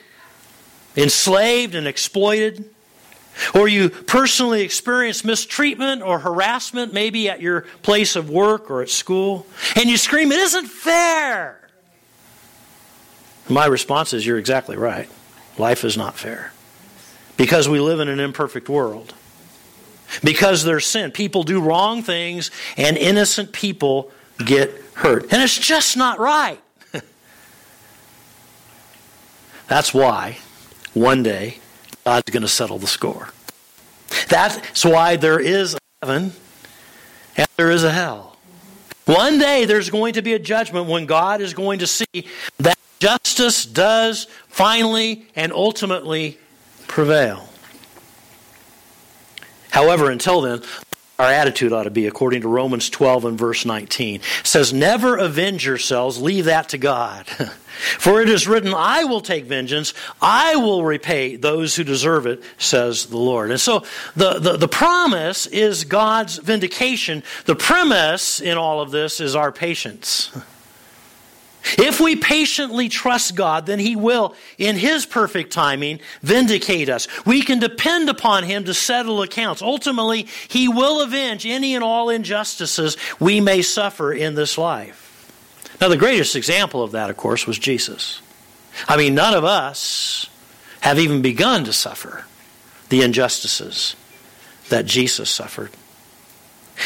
enslaved 0.95 1.75
and 1.75 1.87
exploited. 1.87 2.69
Or 3.53 3.67
you 3.67 3.89
personally 3.89 4.61
experience 4.61 5.23
mistreatment 5.23 6.01
or 6.01 6.19
harassment, 6.19 6.91
maybe 6.91 7.29
at 7.29 7.39
your 7.39 7.61
place 7.83 8.15
of 8.15 8.29
work 8.29 8.71
or 8.71 8.81
at 8.81 8.89
school, 8.89 9.45
and 9.75 9.89
you 9.89 9.97
scream, 9.97 10.31
It 10.31 10.39
isn't 10.39 10.67
fair! 10.67 11.59
My 13.47 13.65
response 13.67 14.13
is, 14.13 14.25
You're 14.25 14.39
exactly 14.39 14.75
right. 14.75 15.09
Life 15.57 15.83
is 15.83 15.97
not 15.97 16.17
fair. 16.17 16.51
Because 17.37 17.69
we 17.69 17.79
live 17.79 17.99
in 17.99 18.09
an 18.09 18.19
imperfect 18.19 18.69
world. 18.69 19.13
Because 20.23 20.63
there's 20.63 20.85
sin. 20.85 21.11
People 21.11 21.43
do 21.43 21.61
wrong 21.61 22.01
things, 22.01 22.49
and 22.75 22.97
innocent 22.97 23.51
people 23.51 24.11
get 24.43 24.71
hurt. 24.97 25.31
And 25.31 25.41
it's 25.41 25.57
just 25.57 25.95
not 25.95 26.19
right. 26.19 26.59
That's 29.67 29.93
why 29.93 30.37
one 30.93 31.23
day 31.23 31.59
God's 32.03 32.31
going 32.31 32.41
to 32.41 32.47
settle 32.47 32.79
the 32.79 32.87
score. 32.87 33.29
That's 34.27 34.83
why 34.83 35.15
there 35.15 35.39
is 35.39 35.75
a 35.75 35.79
heaven 36.01 36.33
and 37.35 37.47
there 37.57 37.71
is 37.71 37.83
a 37.83 37.91
hell. 37.91 38.37
One 39.05 39.39
day 39.39 39.65
there's 39.65 39.89
going 39.89 40.13
to 40.13 40.21
be 40.21 40.33
a 40.33 40.39
judgment 40.39 40.87
when 40.87 41.05
God 41.05 41.41
is 41.41 41.53
going 41.53 41.79
to 41.79 41.87
see 41.87 42.27
that 42.59 42.77
justice 42.99 43.65
does 43.65 44.27
finally 44.47 45.27
and 45.35 45.53
ultimately 45.53 46.39
prevail. 46.87 47.47
However, 49.69 50.09
until 50.09 50.41
then, 50.41 50.61
our 51.19 51.31
attitude 51.31 51.73
ought 51.73 51.83
to 51.83 51.89
be 51.89 52.05
according 52.05 52.41
to 52.41 52.47
Romans 52.47 52.89
12 52.89 53.25
and 53.25 53.37
verse 53.37 53.65
19. 53.65 54.15
It 54.15 54.23
says, 54.43 54.71
Never 54.71 55.17
avenge 55.17 55.65
yourselves, 55.65 56.21
leave 56.21 56.45
that 56.45 56.69
to 56.69 56.77
God. 56.77 57.27
For 57.99 58.21
it 58.21 58.29
is 58.29 58.47
written, 58.47 58.73
I 58.73 59.03
will 59.03 59.21
take 59.21 59.45
vengeance, 59.45 59.93
I 60.21 60.55
will 60.55 60.83
repay 60.83 61.35
those 61.35 61.75
who 61.75 61.83
deserve 61.83 62.25
it, 62.25 62.41
says 62.57 63.05
the 63.05 63.17
Lord. 63.17 63.51
And 63.51 63.59
so 63.59 63.83
the, 64.15 64.39
the, 64.39 64.57
the 64.57 64.67
promise 64.67 65.45
is 65.45 65.83
God's 65.83 66.37
vindication. 66.37 67.21
The 67.45 67.55
premise 67.55 68.41
in 68.41 68.57
all 68.57 68.81
of 68.81 68.89
this 68.89 69.19
is 69.19 69.35
our 69.35 69.51
patience. 69.51 70.35
If 71.77 71.99
we 71.99 72.15
patiently 72.15 72.89
trust 72.89 73.35
God, 73.35 73.65
then 73.65 73.79
He 73.79 73.95
will, 73.95 74.35
in 74.57 74.75
His 74.75 75.05
perfect 75.05 75.51
timing, 75.51 75.99
vindicate 76.21 76.89
us. 76.89 77.07
We 77.25 77.41
can 77.41 77.59
depend 77.59 78.09
upon 78.09 78.43
Him 78.43 78.65
to 78.65 78.73
settle 78.73 79.21
accounts. 79.21 79.61
Ultimately, 79.61 80.27
He 80.47 80.67
will 80.67 81.01
avenge 81.01 81.45
any 81.45 81.75
and 81.75 81.83
all 81.83 82.09
injustices 82.09 82.97
we 83.19 83.41
may 83.41 83.61
suffer 83.61 84.13
in 84.13 84.35
this 84.35 84.57
life. 84.57 85.03
Now, 85.79 85.89
the 85.89 85.97
greatest 85.97 86.35
example 86.35 86.83
of 86.83 86.91
that, 86.93 87.09
of 87.09 87.17
course, 87.17 87.45
was 87.45 87.59
Jesus. 87.59 88.21
I 88.87 88.97
mean, 88.97 89.15
none 89.15 89.33
of 89.33 89.43
us 89.43 90.27
have 90.81 90.99
even 90.99 91.21
begun 91.21 91.65
to 91.65 91.73
suffer 91.73 92.25
the 92.89 93.01
injustices 93.01 93.95
that 94.69 94.85
Jesus 94.85 95.29
suffered. 95.29 95.71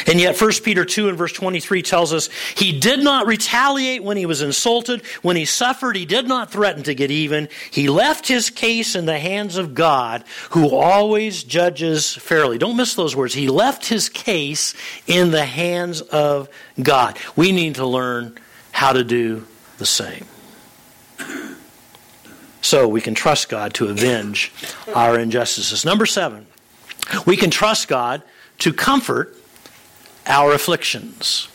And 0.08 0.20
yet 0.20 0.40
1 0.40 0.52
Peter 0.64 0.86
2 0.86 1.10
and 1.10 1.18
verse 1.18 1.34
23 1.34 1.82
tells 1.82 2.14
us 2.14 2.30
he 2.56 2.80
did 2.80 3.04
not 3.04 3.28
retaliate 3.28 4.04
when 4.04 4.18
he 4.18 4.26
was 4.26 4.42
insulted. 4.42 5.06
When 5.22 5.36
he 5.36 5.46
suffered, 5.46 5.96
he 5.96 6.06
did 6.06 6.28
not 6.28 6.52
threaten 6.52 6.84
to 6.84 6.96
get 6.96 7.12
even. 7.12 7.50
He 7.70 7.90
left 7.90 8.28
his 8.28 8.50
case 8.50 8.96
in 8.96 9.06
the 9.06 9.20
hands 9.20 9.58
of 9.58 9.74
God, 9.74 10.24
who 10.52 10.76
always 10.76 11.44
judges 11.44 12.14
fairly. 12.14 12.58
Don't 12.58 12.78
miss 12.78 12.96
those 12.96 13.16
words. 13.16 13.34
He 13.34 13.50
left 13.50 13.86
his 13.86 14.10
case 14.10 14.74
in 15.08 15.32
the 15.32 15.46
hands 15.46 16.02
of 16.02 16.50
God. 16.82 17.18
We 17.36 17.52
need 17.52 17.76
to 17.76 17.86
learn 17.86 18.38
how 18.72 18.94
to 18.94 19.04
do 19.04 19.46
the 19.78 19.86
same. 19.86 20.26
So 22.62 22.88
we 22.88 23.02
can 23.02 23.16
trust 23.16 23.50
God 23.50 23.74
to 23.76 23.88
avenge 23.88 24.54
our 24.94 25.20
injustices. 25.20 25.84
Number 25.84 26.06
seven, 26.06 26.46
we 27.26 27.36
can 27.36 27.50
trust 27.50 27.88
God 27.88 28.22
to 28.60 28.72
comfort 28.72 29.36
our 30.32 30.54
afflictions. 30.54 31.50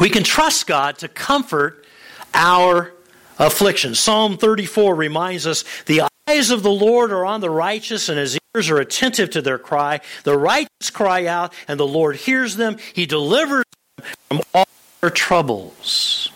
We 0.00 0.10
can 0.10 0.24
trust 0.24 0.66
God 0.66 0.98
to 0.98 1.08
comfort 1.08 1.86
our 2.34 2.92
afflictions. 3.38 4.00
Psalm 4.00 4.36
34 4.36 4.94
reminds 4.94 5.46
us 5.46 5.64
the 5.86 6.02
eyes 6.28 6.50
of 6.50 6.62
the 6.62 6.70
Lord 6.70 7.12
are 7.12 7.24
on 7.24 7.40
the 7.40 7.50
righteous, 7.50 8.08
and 8.08 8.18
his 8.18 8.38
ears 8.54 8.68
are 8.70 8.78
attentive 8.78 9.30
to 9.30 9.42
their 9.42 9.58
cry. 9.58 10.00
The 10.24 10.36
righteous 10.36 10.90
cry 10.92 11.26
out, 11.26 11.54
and 11.68 11.78
the 11.78 11.86
Lord 11.86 12.16
hears 12.16 12.56
them. 12.56 12.76
He 12.92 13.06
delivers 13.06 13.64
them 13.96 14.06
from 14.28 14.40
all 14.52 14.68
their 15.00 15.10
troubles. 15.10 16.30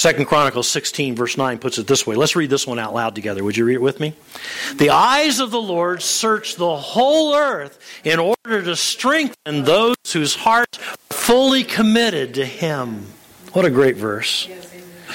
Second 0.00 0.24
Chronicles 0.24 0.66
16, 0.66 1.14
verse 1.14 1.36
9 1.36 1.58
puts 1.58 1.76
it 1.76 1.86
this 1.86 2.06
way. 2.06 2.16
Let's 2.16 2.34
read 2.34 2.48
this 2.48 2.66
one 2.66 2.78
out 2.78 2.94
loud 2.94 3.14
together. 3.14 3.44
Would 3.44 3.58
you 3.58 3.66
read 3.66 3.74
it 3.74 3.82
with 3.82 4.00
me? 4.00 4.14
The 4.76 4.88
eyes 4.88 5.40
of 5.40 5.50
the 5.50 5.60
Lord 5.60 6.00
search 6.00 6.56
the 6.56 6.74
whole 6.74 7.34
earth 7.34 7.78
in 8.02 8.18
order 8.18 8.62
to 8.62 8.76
strengthen 8.76 9.64
those 9.64 9.96
whose 10.10 10.34
hearts 10.34 10.78
are 10.78 10.96
fully 11.10 11.64
committed 11.64 12.32
to 12.36 12.46
Him. 12.46 13.08
What 13.52 13.66
a 13.66 13.70
great 13.70 13.96
verse. 13.96 14.48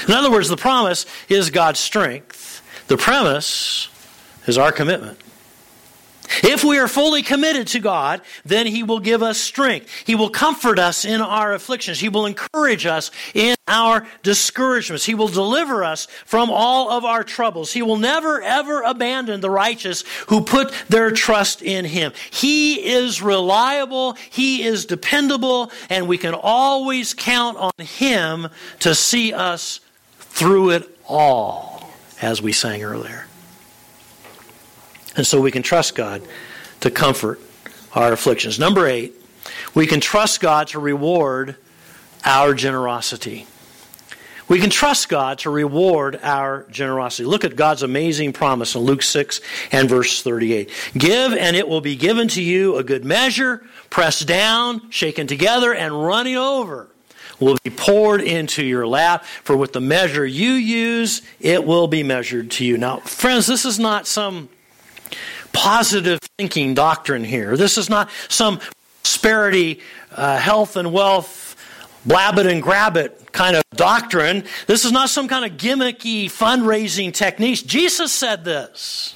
In 0.07 0.13
other 0.13 0.29
words, 0.29 0.49
the 0.49 0.55
promise 0.55 1.07
is 1.29 1.49
God's 1.49 1.79
strength, 1.79 2.61
the 2.85 2.95
premise 2.95 3.87
is 4.45 4.59
our 4.59 4.71
commitment. 4.71 5.19
If 6.43 6.63
we 6.63 6.77
are 6.79 6.87
fully 6.87 7.21
committed 7.21 7.67
to 7.67 7.79
God, 7.79 8.21
then 8.43 8.67
He 8.67 8.83
will 8.83 8.99
give 8.99 9.23
us 9.23 9.37
strength. 9.37 9.89
He 10.05 10.15
will 10.15 10.29
comfort 10.29 10.79
us 10.79 11.05
in 11.05 11.21
our 11.21 11.53
afflictions. 11.53 11.99
He 11.99 12.09
will 12.09 12.25
encourage 12.25 12.85
us 12.85 13.11
in 13.33 13.55
our 13.67 14.05
discouragements. 14.23 15.05
He 15.05 15.15
will 15.15 15.27
deliver 15.27 15.83
us 15.83 16.07
from 16.25 16.49
all 16.51 16.91
of 16.91 17.05
our 17.05 17.23
troubles. 17.23 17.71
He 17.71 17.81
will 17.81 17.97
never, 17.97 18.41
ever 18.41 18.81
abandon 18.81 19.41
the 19.41 19.49
righteous 19.49 20.03
who 20.27 20.41
put 20.41 20.71
their 20.89 21.11
trust 21.11 21.61
in 21.61 21.85
Him. 21.85 22.11
He 22.31 22.75
is 22.93 23.21
reliable, 23.21 24.13
He 24.13 24.63
is 24.63 24.85
dependable, 24.85 25.71
and 25.89 26.07
we 26.07 26.17
can 26.17 26.33
always 26.33 27.13
count 27.13 27.57
on 27.57 27.73
Him 27.79 28.49
to 28.79 28.93
see 28.93 29.33
us 29.33 29.79
through 30.19 30.71
it 30.71 30.97
all, 31.07 31.89
as 32.21 32.41
we 32.41 32.51
sang 32.51 32.83
earlier. 32.83 33.27
And 35.15 35.25
so 35.25 35.39
we 35.39 35.51
can 35.51 35.63
trust 35.63 35.95
God 35.95 36.21
to 36.81 36.91
comfort 36.91 37.39
our 37.93 38.11
afflictions. 38.11 38.59
Number 38.59 38.87
eight, 38.87 39.13
we 39.73 39.87
can 39.87 39.99
trust 39.99 40.41
God 40.41 40.67
to 40.69 40.79
reward 40.79 41.55
our 42.23 42.53
generosity. 42.53 43.47
We 44.47 44.59
can 44.59 44.69
trust 44.69 45.09
God 45.09 45.39
to 45.39 45.49
reward 45.49 46.19
our 46.21 46.67
generosity. 46.69 47.25
Look 47.25 47.43
at 47.43 47.55
God's 47.55 47.81
amazing 47.81 48.33
promise 48.33 48.75
in 48.75 48.81
Luke 48.81 49.01
6 49.01 49.41
and 49.71 49.89
verse 49.89 50.21
38. 50.21 50.69
Give 50.95 51.33
and 51.33 51.55
it 51.55 51.67
will 51.67 51.81
be 51.81 51.95
given 51.95 52.27
to 52.29 52.41
you 52.41 52.75
a 52.75 52.83
good 52.83 53.03
measure, 53.03 53.65
pressed 53.89 54.27
down, 54.27 54.91
shaken 54.91 55.25
together, 55.25 55.73
and 55.73 56.05
running 56.05 56.35
over 56.35 56.87
will 57.39 57.57
be 57.63 57.69
poured 57.69 58.21
into 58.21 58.63
your 58.63 58.87
lap. 58.87 59.25
For 59.25 59.57
with 59.57 59.73
the 59.73 59.81
measure 59.81 60.25
you 60.25 60.51
use, 60.51 61.21
it 61.39 61.65
will 61.65 61.87
be 61.87 62.03
measured 62.03 62.51
to 62.51 62.65
you. 62.65 62.77
Now, 62.77 62.97
friends, 62.97 63.47
this 63.47 63.65
is 63.65 63.79
not 63.79 64.07
some 64.07 64.47
positive 65.55 66.19
thinking 66.37 66.73
doctrine 66.73 67.23
here. 67.23 67.57
This 67.57 67.77
is 67.77 67.89
not 67.89 68.09
some 68.27 68.59
prosperity, 69.01 69.79
uh, 70.11 70.37
health, 70.37 70.75
and 70.75 70.91
wealth, 70.91 71.55
blab 72.05 72.37
it 72.37 72.45
and 72.45 72.61
grab 72.61 72.97
it 72.97 73.31
kind 73.31 73.55
of 73.55 73.63
doctrine. 73.71 74.43
This 74.67 74.85
is 74.85 74.91
not 74.91 75.09
some 75.09 75.27
kind 75.27 75.45
of 75.45 75.57
gimmicky 75.57 76.25
fundraising 76.25 77.13
techniques. 77.13 77.61
Jesus 77.61 78.13
said 78.13 78.45
this. 78.45 79.15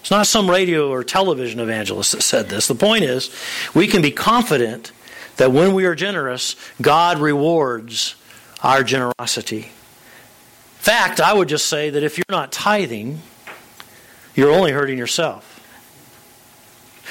It's 0.00 0.10
not 0.10 0.26
some 0.26 0.50
radio 0.50 0.90
or 0.90 1.04
television 1.04 1.60
evangelist 1.60 2.12
that 2.12 2.22
said 2.22 2.48
this. 2.48 2.66
The 2.66 2.74
point 2.74 3.04
is, 3.04 3.34
we 3.72 3.86
can 3.86 4.02
be 4.02 4.10
confident 4.10 4.90
that 5.36 5.52
when 5.52 5.74
we 5.74 5.84
are 5.86 5.94
generous, 5.94 6.56
God 6.80 7.18
rewards 7.18 8.16
our 8.62 8.82
generosity. 8.82 9.58
In 9.58 10.84
fact, 10.84 11.20
I 11.20 11.32
would 11.32 11.48
just 11.48 11.68
say 11.68 11.90
that 11.90 12.02
if 12.02 12.18
you're 12.18 12.24
not 12.28 12.50
tithing, 12.50 13.20
you're 14.34 14.50
only 14.50 14.72
hurting 14.72 14.98
yourself. 14.98 15.60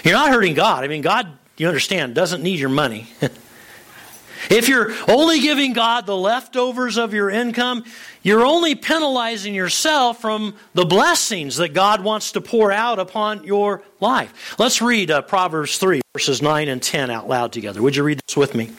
You're 0.04 0.14
not 0.14 0.32
hurting 0.32 0.54
God. 0.54 0.84
I 0.84 0.88
mean, 0.88 1.02
God, 1.02 1.28
you 1.58 1.68
understand, 1.68 2.16
doesn't 2.16 2.42
need 2.42 2.60
your 2.60 2.70
money. 2.70 3.08
if 4.50 4.68
you're 4.68 4.94
only 5.08 5.40
giving 5.40 5.74
God 5.74 6.06
the 6.06 6.18
leftovers 6.18 6.98
of 6.98 7.14
your 7.14 7.30
income, 7.30 7.84
you're 8.24 8.46
only 8.46 8.76
penalizing 8.76 9.56
yourself 9.56 10.22
from 10.22 10.56
the 10.74 10.86
blessings 10.86 11.58
that 11.58 11.74
God 11.74 12.04
wants 12.04 12.34
to 12.34 12.42
pour 12.42 12.72
out 12.72 13.00
upon 13.00 13.44
your 13.44 13.82
life. 14.00 14.56
Let's 14.60 14.82
read 14.82 15.10
uh, 15.10 15.22
Proverbs 15.24 15.78
3, 15.78 16.02
verses 16.14 16.42
9 16.42 16.68
and 16.68 16.82
10 16.82 17.10
out 17.10 17.28
loud 17.28 17.52
together. 17.52 17.82
Would 17.82 17.96
you 17.96 18.04
read 18.04 18.20
this 18.28 18.38
with 18.38 18.54
me? 18.54 18.70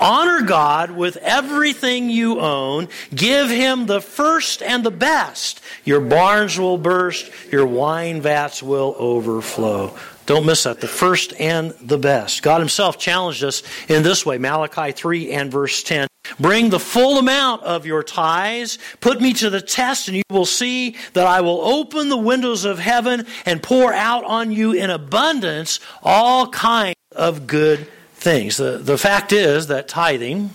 Honor 0.00 0.42
God 0.42 0.90
with 0.90 1.16
everything 1.18 2.10
you 2.10 2.40
own. 2.40 2.88
Give 3.14 3.48
him 3.48 3.86
the 3.86 4.00
first 4.00 4.62
and 4.62 4.84
the 4.84 4.90
best. 4.90 5.60
Your 5.84 6.00
barns 6.00 6.58
will 6.58 6.78
burst, 6.78 7.30
your 7.52 7.66
wine 7.66 8.20
vats 8.20 8.62
will 8.62 8.96
overflow. 8.98 9.96
Don't 10.26 10.46
miss 10.46 10.64
that. 10.64 10.80
The 10.80 10.88
first 10.88 11.34
and 11.38 11.72
the 11.80 11.98
best. 11.98 12.42
God 12.42 12.60
Himself 12.60 12.98
challenged 12.98 13.42
us 13.42 13.62
in 13.88 14.02
this 14.02 14.24
way 14.24 14.38
Malachi 14.38 14.92
3 14.92 15.32
and 15.32 15.50
verse 15.50 15.82
10. 15.82 16.06
Bring 16.38 16.70
the 16.70 16.80
full 16.80 17.18
amount 17.18 17.62
of 17.62 17.86
your 17.86 18.02
tithes. 18.02 18.78
Put 19.00 19.20
me 19.20 19.32
to 19.34 19.50
the 19.50 19.60
test, 19.60 20.08
and 20.08 20.16
you 20.16 20.22
will 20.30 20.46
see 20.46 20.96
that 21.12 21.26
I 21.26 21.40
will 21.40 21.60
open 21.60 22.08
the 22.08 22.16
windows 22.16 22.64
of 22.64 22.78
heaven 22.78 23.26
and 23.44 23.62
pour 23.62 23.92
out 23.92 24.24
on 24.24 24.52
you 24.52 24.72
in 24.72 24.90
abundance 24.90 25.80
all 26.02 26.48
kinds 26.48 26.96
of 27.12 27.46
good 27.46 27.88
things. 28.14 28.56
The, 28.56 28.78
the 28.78 28.98
fact 28.98 29.32
is 29.32 29.66
that 29.68 29.88
tithing, 29.88 30.50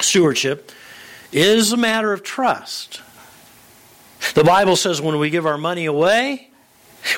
stewardship, 0.00 0.72
is 1.32 1.72
a 1.72 1.76
matter 1.76 2.12
of 2.12 2.22
trust. 2.22 3.02
The 4.34 4.44
Bible 4.44 4.76
says 4.76 5.00
when 5.00 5.18
we 5.18 5.30
give 5.30 5.46
our 5.46 5.58
money 5.58 5.86
away, 5.86 6.50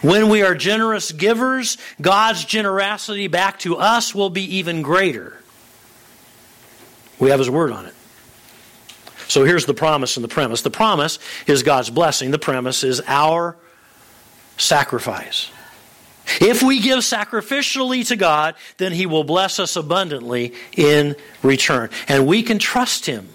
When 0.00 0.28
we 0.28 0.42
are 0.42 0.54
generous 0.54 1.10
givers, 1.10 1.76
God's 2.00 2.44
generosity 2.44 3.26
back 3.26 3.58
to 3.60 3.76
us 3.76 4.14
will 4.14 4.30
be 4.30 4.56
even 4.58 4.82
greater. 4.82 5.41
We 7.18 7.30
have 7.30 7.38
His 7.38 7.50
Word 7.50 7.72
on 7.72 7.86
it. 7.86 7.94
So 9.28 9.44
here's 9.44 9.64
the 9.64 9.74
promise 9.74 10.16
and 10.16 10.24
the 10.24 10.28
premise. 10.28 10.62
The 10.62 10.70
promise 10.70 11.18
is 11.46 11.62
God's 11.62 11.90
blessing, 11.90 12.30
the 12.30 12.38
premise 12.38 12.84
is 12.84 13.00
our 13.06 13.56
sacrifice. 14.58 15.50
If 16.40 16.62
we 16.62 16.80
give 16.80 17.00
sacrificially 17.00 18.06
to 18.08 18.16
God, 18.16 18.54
then 18.76 18.92
He 18.92 19.06
will 19.06 19.24
bless 19.24 19.58
us 19.58 19.76
abundantly 19.76 20.54
in 20.76 21.16
return. 21.42 21.90
And 22.08 22.26
we 22.26 22.42
can 22.42 22.58
trust 22.58 23.06
Him. 23.06 23.28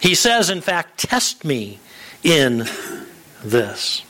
He 0.00 0.14
says, 0.14 0.50
in 0.50 0.60
fact, 0.60 0.98
test 0.98 1.44
me 1.44 1.78
in 2.22 2.66
this. 3.42 4.02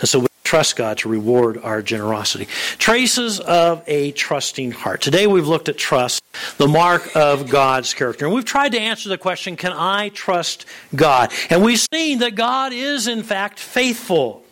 And 0.00 0.08
so 0.08 0.27
trust 0.48 0.76
God 0.76 0.96
to 0.96 1.10
reward 1.10 1.58
our 1.58 1.82
generosity. 1.82 2.46
Traces 2.78 3.38
of 3.38 3.82
a 3.86 4.12
trusting 4.12 4.70
heart. 4.70 5.02
Today 5.02 5.26
we've 5.26 5.46
looked 5.46 5.68
at 5.68 5.76
trust, 5.76 6.22
the 6.56 6.66
mark 6.66 7.14
of 7.14 7.50
God's 7.50 7.92
character. 7.92 8.24
And 8.24 8.34
we've 8.34 8.46
tried 8.46 8.72
to 8.72 8.80
answer 8.80 9.10
the 9.10 9.18
question, 9.18 9.56
can 9.56 9.74
I 9.74 10.08
trust 10.08 10.64
God? 10.94 11.32
And 11.50 11.62
we've 11.62 11.86
seen 11.92 12.20
that 12.20 12.34
God 12.34 12.72
is, 12.72 13.08
in 13.08 13.22
fact, 13.24 13.60
faithful. 13.60 14.42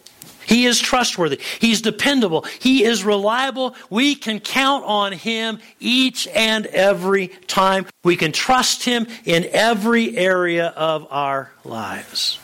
He 0.44 0.66
is 0.66 0.78
trustworthy. 0.78 1.40
He's 1.60 1.80
dependable. 1.80 2.42
He 2.60 2.84
is 2.84 3.02
reliable. 3.02 3.74
We 3.88 4.16
can 4.16 4.38
count 4.38 4.84
on 4.84 5.12
Him 5.12 5.60
each 5.80 6.28
and 6.28 6.66
every 6.66 7.28
time. 7.28 7.86
We 8.04 8.16
can 8.16 8.32
trust 8.32 8.84
Him 8.84 9.06
in 9.24 9.48
every 9.50 10.14
area 10.14 10.66
of 10.66 11.06
our 11.10 11.52
lives. 11.64 12.38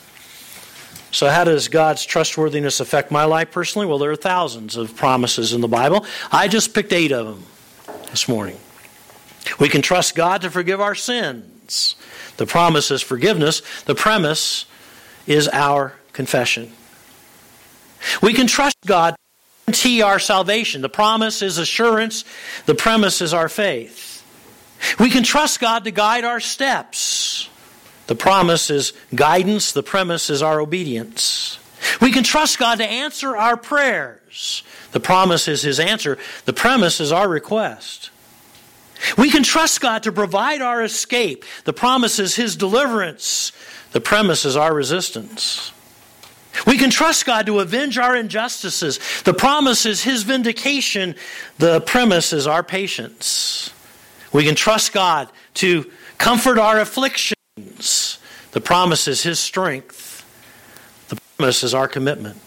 So, 1.12 1.28
how 1.28 1.44
does 1.44 1.68
God's 1.68 2.04
trustworthiness 2.06 2.80
affect 2.80 3.10
my 3.10 3.24
life 3.24 3.52
personally? 3.52 3.86
Well, 3.86 3.98
there 3.98 4.10
are 4.10 4.16
thousands 4.16 4.76
of 4.76 4.96
promises 4.96 5.52
in 5.52 5.60
the 5.60 5.68
Bible. 5.68 6.06
I 6.32 6.48
just 6.48 6.74
picked 6.74 6.92
eight 6.92 7.12
of 7.12 7.26
them 7.26 7.44
this 8.10 8.28
morning. 8.28 8.56
We 9.60 9.68
can 9.68 9.82
trust 9.82 10.14
God 10.14 10.40
to 10.42 10.50
forgive 10.50 10.80
our 10.80 10.94
sins. 10.94 11.96
The 12.38 12.46
promise 12.46 12.90
is 12.90 13.02
forgiveness, 13.02 13.62
the 13.84 13.94
premise 13.94 14.64
is 15.26 15.48
our 15.48 15.94
confession. 16.12 16.72
We 18.22 18.32
can 18.32 18.46
trust 18.46 18.76
God 18.86 19.10
to 19.10 19.16
guarantee 19.66 20.02
our 20.02 20.18
salvation. 20.18 20.80
The 20.80 20.88
promise 20.88 21.42
is 21.42 21.58
assurance, 21.58 22.24
the 22.66 22.74
premise 22.74 23.20
is 23.20 23.34
our 23.34 23.48
faith. 23.48 24.24
We 24.98 25.10
can 25.10 25.22
trust 25.22 25.60
God 25.60 25.84
to 25.84 25.90
guide 25.90 26.24
our 26.24 26.40
steps. 26.40 27.31
The 28.06 28.14
promise 28.14 28.70
is 28.70 28.92
guidance, 29.14 29.72
the 29.72 29.82
premise 29.82 30.28
is 30.30 30.42
our 30.42 30.60
obedience. 30.60 31.58
We 32.00 32.12
can 32.12 32.24
trust 32.24 32.58
God 32.58 32.78
to 32.78 32.86
answer 32.86 33.36
our 33.36 33.56
prayers. 33.56 34.62
The 34.92 35.00
promise 35.00 35.48
is 35.48 35.62
His 35.62 35.80
answer, 35.80 36.18
the 36.44 36.52
premise 36.52 37.00
is 37.00 37.12
our 37.12 37.28
request. 37.28 38.10
We 39.18 39.30
can 39.30 39.42
trust 39.42 39.80
God 39.80 40.04
to 40.04 40.12
provide 40.12 40.62
our 40.62 40.82
escape. 40.82 41.44
The 41.64 41.72
promise 41.72 42.18
is 42.18 42.36
His 42.36 42.56
deliverance, 42.56 43.52
the 43.92 44.00
premise 44.00 44.44
is 44.44 44.56
our 44.56 44.74
resistance. 44.74 45.72
We 46.66 46.76
can 46.76 46.90
trust 46.90 47.24
God 47.24 47.46
to 47.46 47.60
avenge 47.60 47.96
our 47.96 48.14
injustices. 48.14 49.00
The 49.24 49.32
promise 49.32 49.86
is 49.86 50.02
His 50.02 50.22
vindication. 50.22 51.14
The 51.58 51.80
premise 51.80 52.32
is 52.34 52.46
our 52.46 52.62
patience. 52.62 53.72
We 54.32 54.44
can 54.44 54.54
trust 54.54 54.92
God 54.92 55.30
to 55.54 55.90
comfort 56.18 56.58
our 56.58 56.78
afflictions. 56.78 57.41
The 57.56 58.60
promise 58.62 59.08
is 59.08 59.22
His 59.22 59.38
strength. 59.38 60.24
The 61.08 61.20
promise 61.36 61.62
is 61.62 61.74
our 61.74 61.88
commitment. 61.88 62.38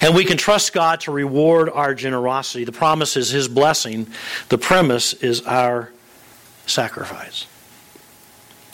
And 0.00 0.14
we 0.14 0.24
can 0.24 0.36
trust 0.36 0.72
God 0.72 1.00
to 1.00 1.12
reward 1.12 1.68
our 1.68 1.94
generosity. 1.94 2.64
The 2.64 2.72
promise 2.72 3.16
is 3.16 3.30
His 3.30 3.48
blessing. 3.48 4.06
The 4.48 4.58
premise 4.58 5.12
is 5.12 5.42
our 5.42 5.90
sacrifice. 6.66 7.46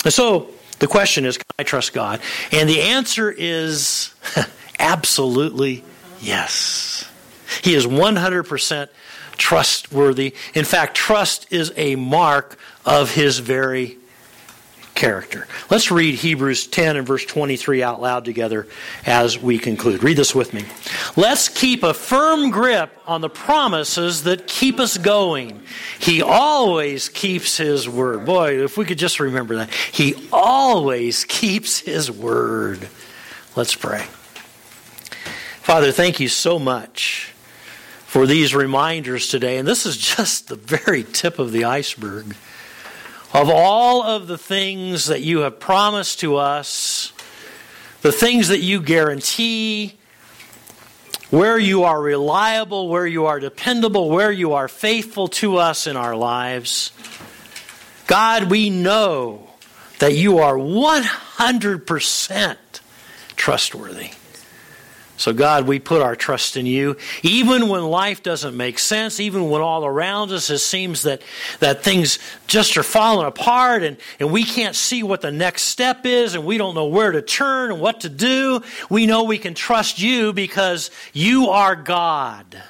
And 0.04 0.12
so, 0.12 0.48
the 0.78 0.86
question 0.86 1.24
is, 1.24 1.38
can 1.38 1.46
I 1.58 1.62
trust 1.64 1.92
God? 1.92 2.20
And 2.52 2.68
the 2.68 2.82
answer 2.82 3.30
is 3.30 4.14
absolutely 4.78 5.82
yes. 6.20 7.10
He 7.62 7.74
is 7.74 7.86
100% 7.86 8.88
trustworthy. 9.38 10.34
In 10.54 10.64
fact, 10.64 10.94
trust 10.94 11.52
is 11.52 11.72
a 11.76 11.96
mark 11.96 12.58
of 12.84 13.14
his 13.14 13.38
very 13.38 13.97
character. 14.98 15.46
Let's 15.70 15.92
read 15.92 16.16
Hebrews 16.16 16.66
10 16.66 16.96
and 16.96 17.06
verse 17.06 17.24
23 17.24 17.84
out 17.84 18.02
loud 18.02 18.24
together 18.24 18.66
as 19.06 19.38
we 19.40 19.58
conclude. 19.58 20.02
Read 20.02 20.16
this 20.16 20.34
with 20.34 20.52
me. 20.52 20.64
Let's 21.16 21.48
keep 21.48 21.84
a 21.84 21.94
firm 21.94 22.50
grip 22.50 22.90
on 23.06 23.20
the 23.20 23.30
promises 23.30 24.24
that 24.24 24.48
keep 24.48 24.80
us 24.80 24.98
going. 24.98 25.62
He 26.00 26.20
always 26.20 27.08
keeps 27.08 27.56
his 27.56 27.88
word. 27.88 28.26
Boy, 28.26 28.64
if 28.64 28.76
we 28.76 28.84
could 28.84 28.98
just 28.98 29.20
remember 29.20 29.56
that. 29.56 29.70
He 29.72 30.28
always 30.32 31.24
keeps 31.24 31.78
his 31.78 32.10
word. 32.10 32.88
Let's 33.54 33.76
pray. 33.76 34.04
Father, 35.62 35.92
thank 35.92 36.18
you 36.18 36.28
so 36.28 36.58
much 36.58 37.32
for 38.04 38.26
these 38.26 38.52
reminders 38.52 39.28
today. 39.28 39.58
And 39.58 39.68
this 39.68 39.86
is 39.86 39.96
just 39.96 40.48
the 40.48 40.56
very 40.56 41.04
tip 41.04 41.38
of 41.38 41.52
the 41.52 41.66
iceberg 41.66 42.34
of 43.32 43.50
all 43.50 44.02
of 44.02 44.26
the 44.26 44.38
things 44.38 45.06
that 45.06 45.20
you 45.20 45.40
have 45.40 45.60
promised 45.60 46.20
to 46.20 46.36
us, 46.36 47.12
the 48.02 48.12
things 48.12 48.48
that 48.48 48.60
you 48.60 48.80
guarantee, 48.80 49.98
where 51.30 51.58
you 51.58 51.84
are 51.84 52.00
reliable, 52.00 52.88
where 52.88 53.06
you 53.06 53.26
are 53.26 53.38
dependable, 53.38 54.08
where 54.08 54.32
you 54.32 54.54
are 54.54 54.68
faithful 54.68 55.28
to 55.28 55.58
us 55.58 55.86
in 55.86 55.96
our 55.96 56.16
lives. 56.16 56.90
God, 58.06 58.44
we 58.44 58.70
know 58.70 59.50
that 59.98 60.14
you 60.14 60.38
are 60.38 60.54
100% 60.54 62.56
trustworthy. 63.36 64.10
So, 65.18 65.32
God, 65.32 65.66
we 65.66 65.80
put 65.80 66.00
our 66.00 66.14
trust 66.14 66.56
in 66.56 66.64
you. 66.64 66.96
Even 67.24 67.68
when 67.68 67.82
life 67.82 68.22
doesn't 68.22 68.56
make 68.56 68.78
sense, 68.78 69.18
even 69.18 69.50
when 69.50 69.60
all 69.60 69.84
around 69.84 70.30
us 70.30 70.48
it 70.48 70.58
seems 70.58 71.02
that, 71.02 71.22
that 71.58 71.82
things 71.82 72.20
just 72.46 72.76
are 72.76 72.84
falling 72.84 73.26
apart 73.26 73.82
and, 73.82 73.96
and 74.20 74.30
we 74.30 74.44
can't 74.44 74.76
see 74.76 75.02
what 75.02 75.20
the 75.20 75.32
next 75.32 75.62
step 75.62 76.06
is 76.06 76.36
and 76.36 76.46
we 76.46 76.56
don't 76.56 76.76
know 76.76 76.86
where 76.86 77.10
to 77.10 77.20
turn 77.20 77.72
and 77.72 77.80
what 77.80 78.02
to 78.02 78.08
do, 78.08 78.62
we 78.88 79.06
know 79.06 79.24
we 79.24 79.38
can 79.38 79.54
trust 79.54 80.00
you 80.00 80.32
because 80.32 80.92
you 81.12 81.48
are 81.48 81.74
God. 81.74 82.62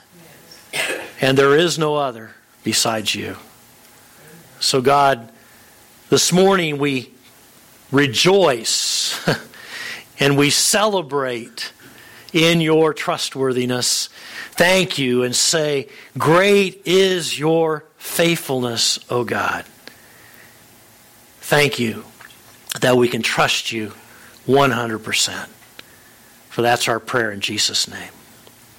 And 1.21 1.37
there 1.37 1.55
is 1.55 1.79
no 1.79 1.97
other 1.97 2.31
besides 2.65 3.15
you. 3.15 3.37
So, 4.59 4.81
God, 4.81 5.31
this 6.09 6.33
morning 6.33 6.79
we 6.79 7.13
rejoice 7.93 9.21
and 10.19 10.39
we 10.39 10.49
celebrate 10.49 11.73
in 12.33 12.61
your 12.61 12.93
trustworthiness. 12.95 14.09
Thank 14.53 14.99
you 14.99 15.23
and 15.23 15.35
say, 15.35 15.88
Great 16.17 16.83
is 16.85 17.38
your 17.38 17.85
faithfulness, 17.97 18.99
O 19.11 19.25
God. 19.25 19.64
Thank 21.41 21.79
you 21.79 22.05
that 22.81 22.97
we 22.97 23.09
can 23.09 23.23
trust 23.23 23.73
you 23.73 23.93
100%. 24.47 25.49
For 26.51 26.62
that's 26.62 26.88
our 26.88 27.01
prayer 27.01 27.33
in 27.33 27.41
Jesus' 27.41 27.88
name. 27.88 28.11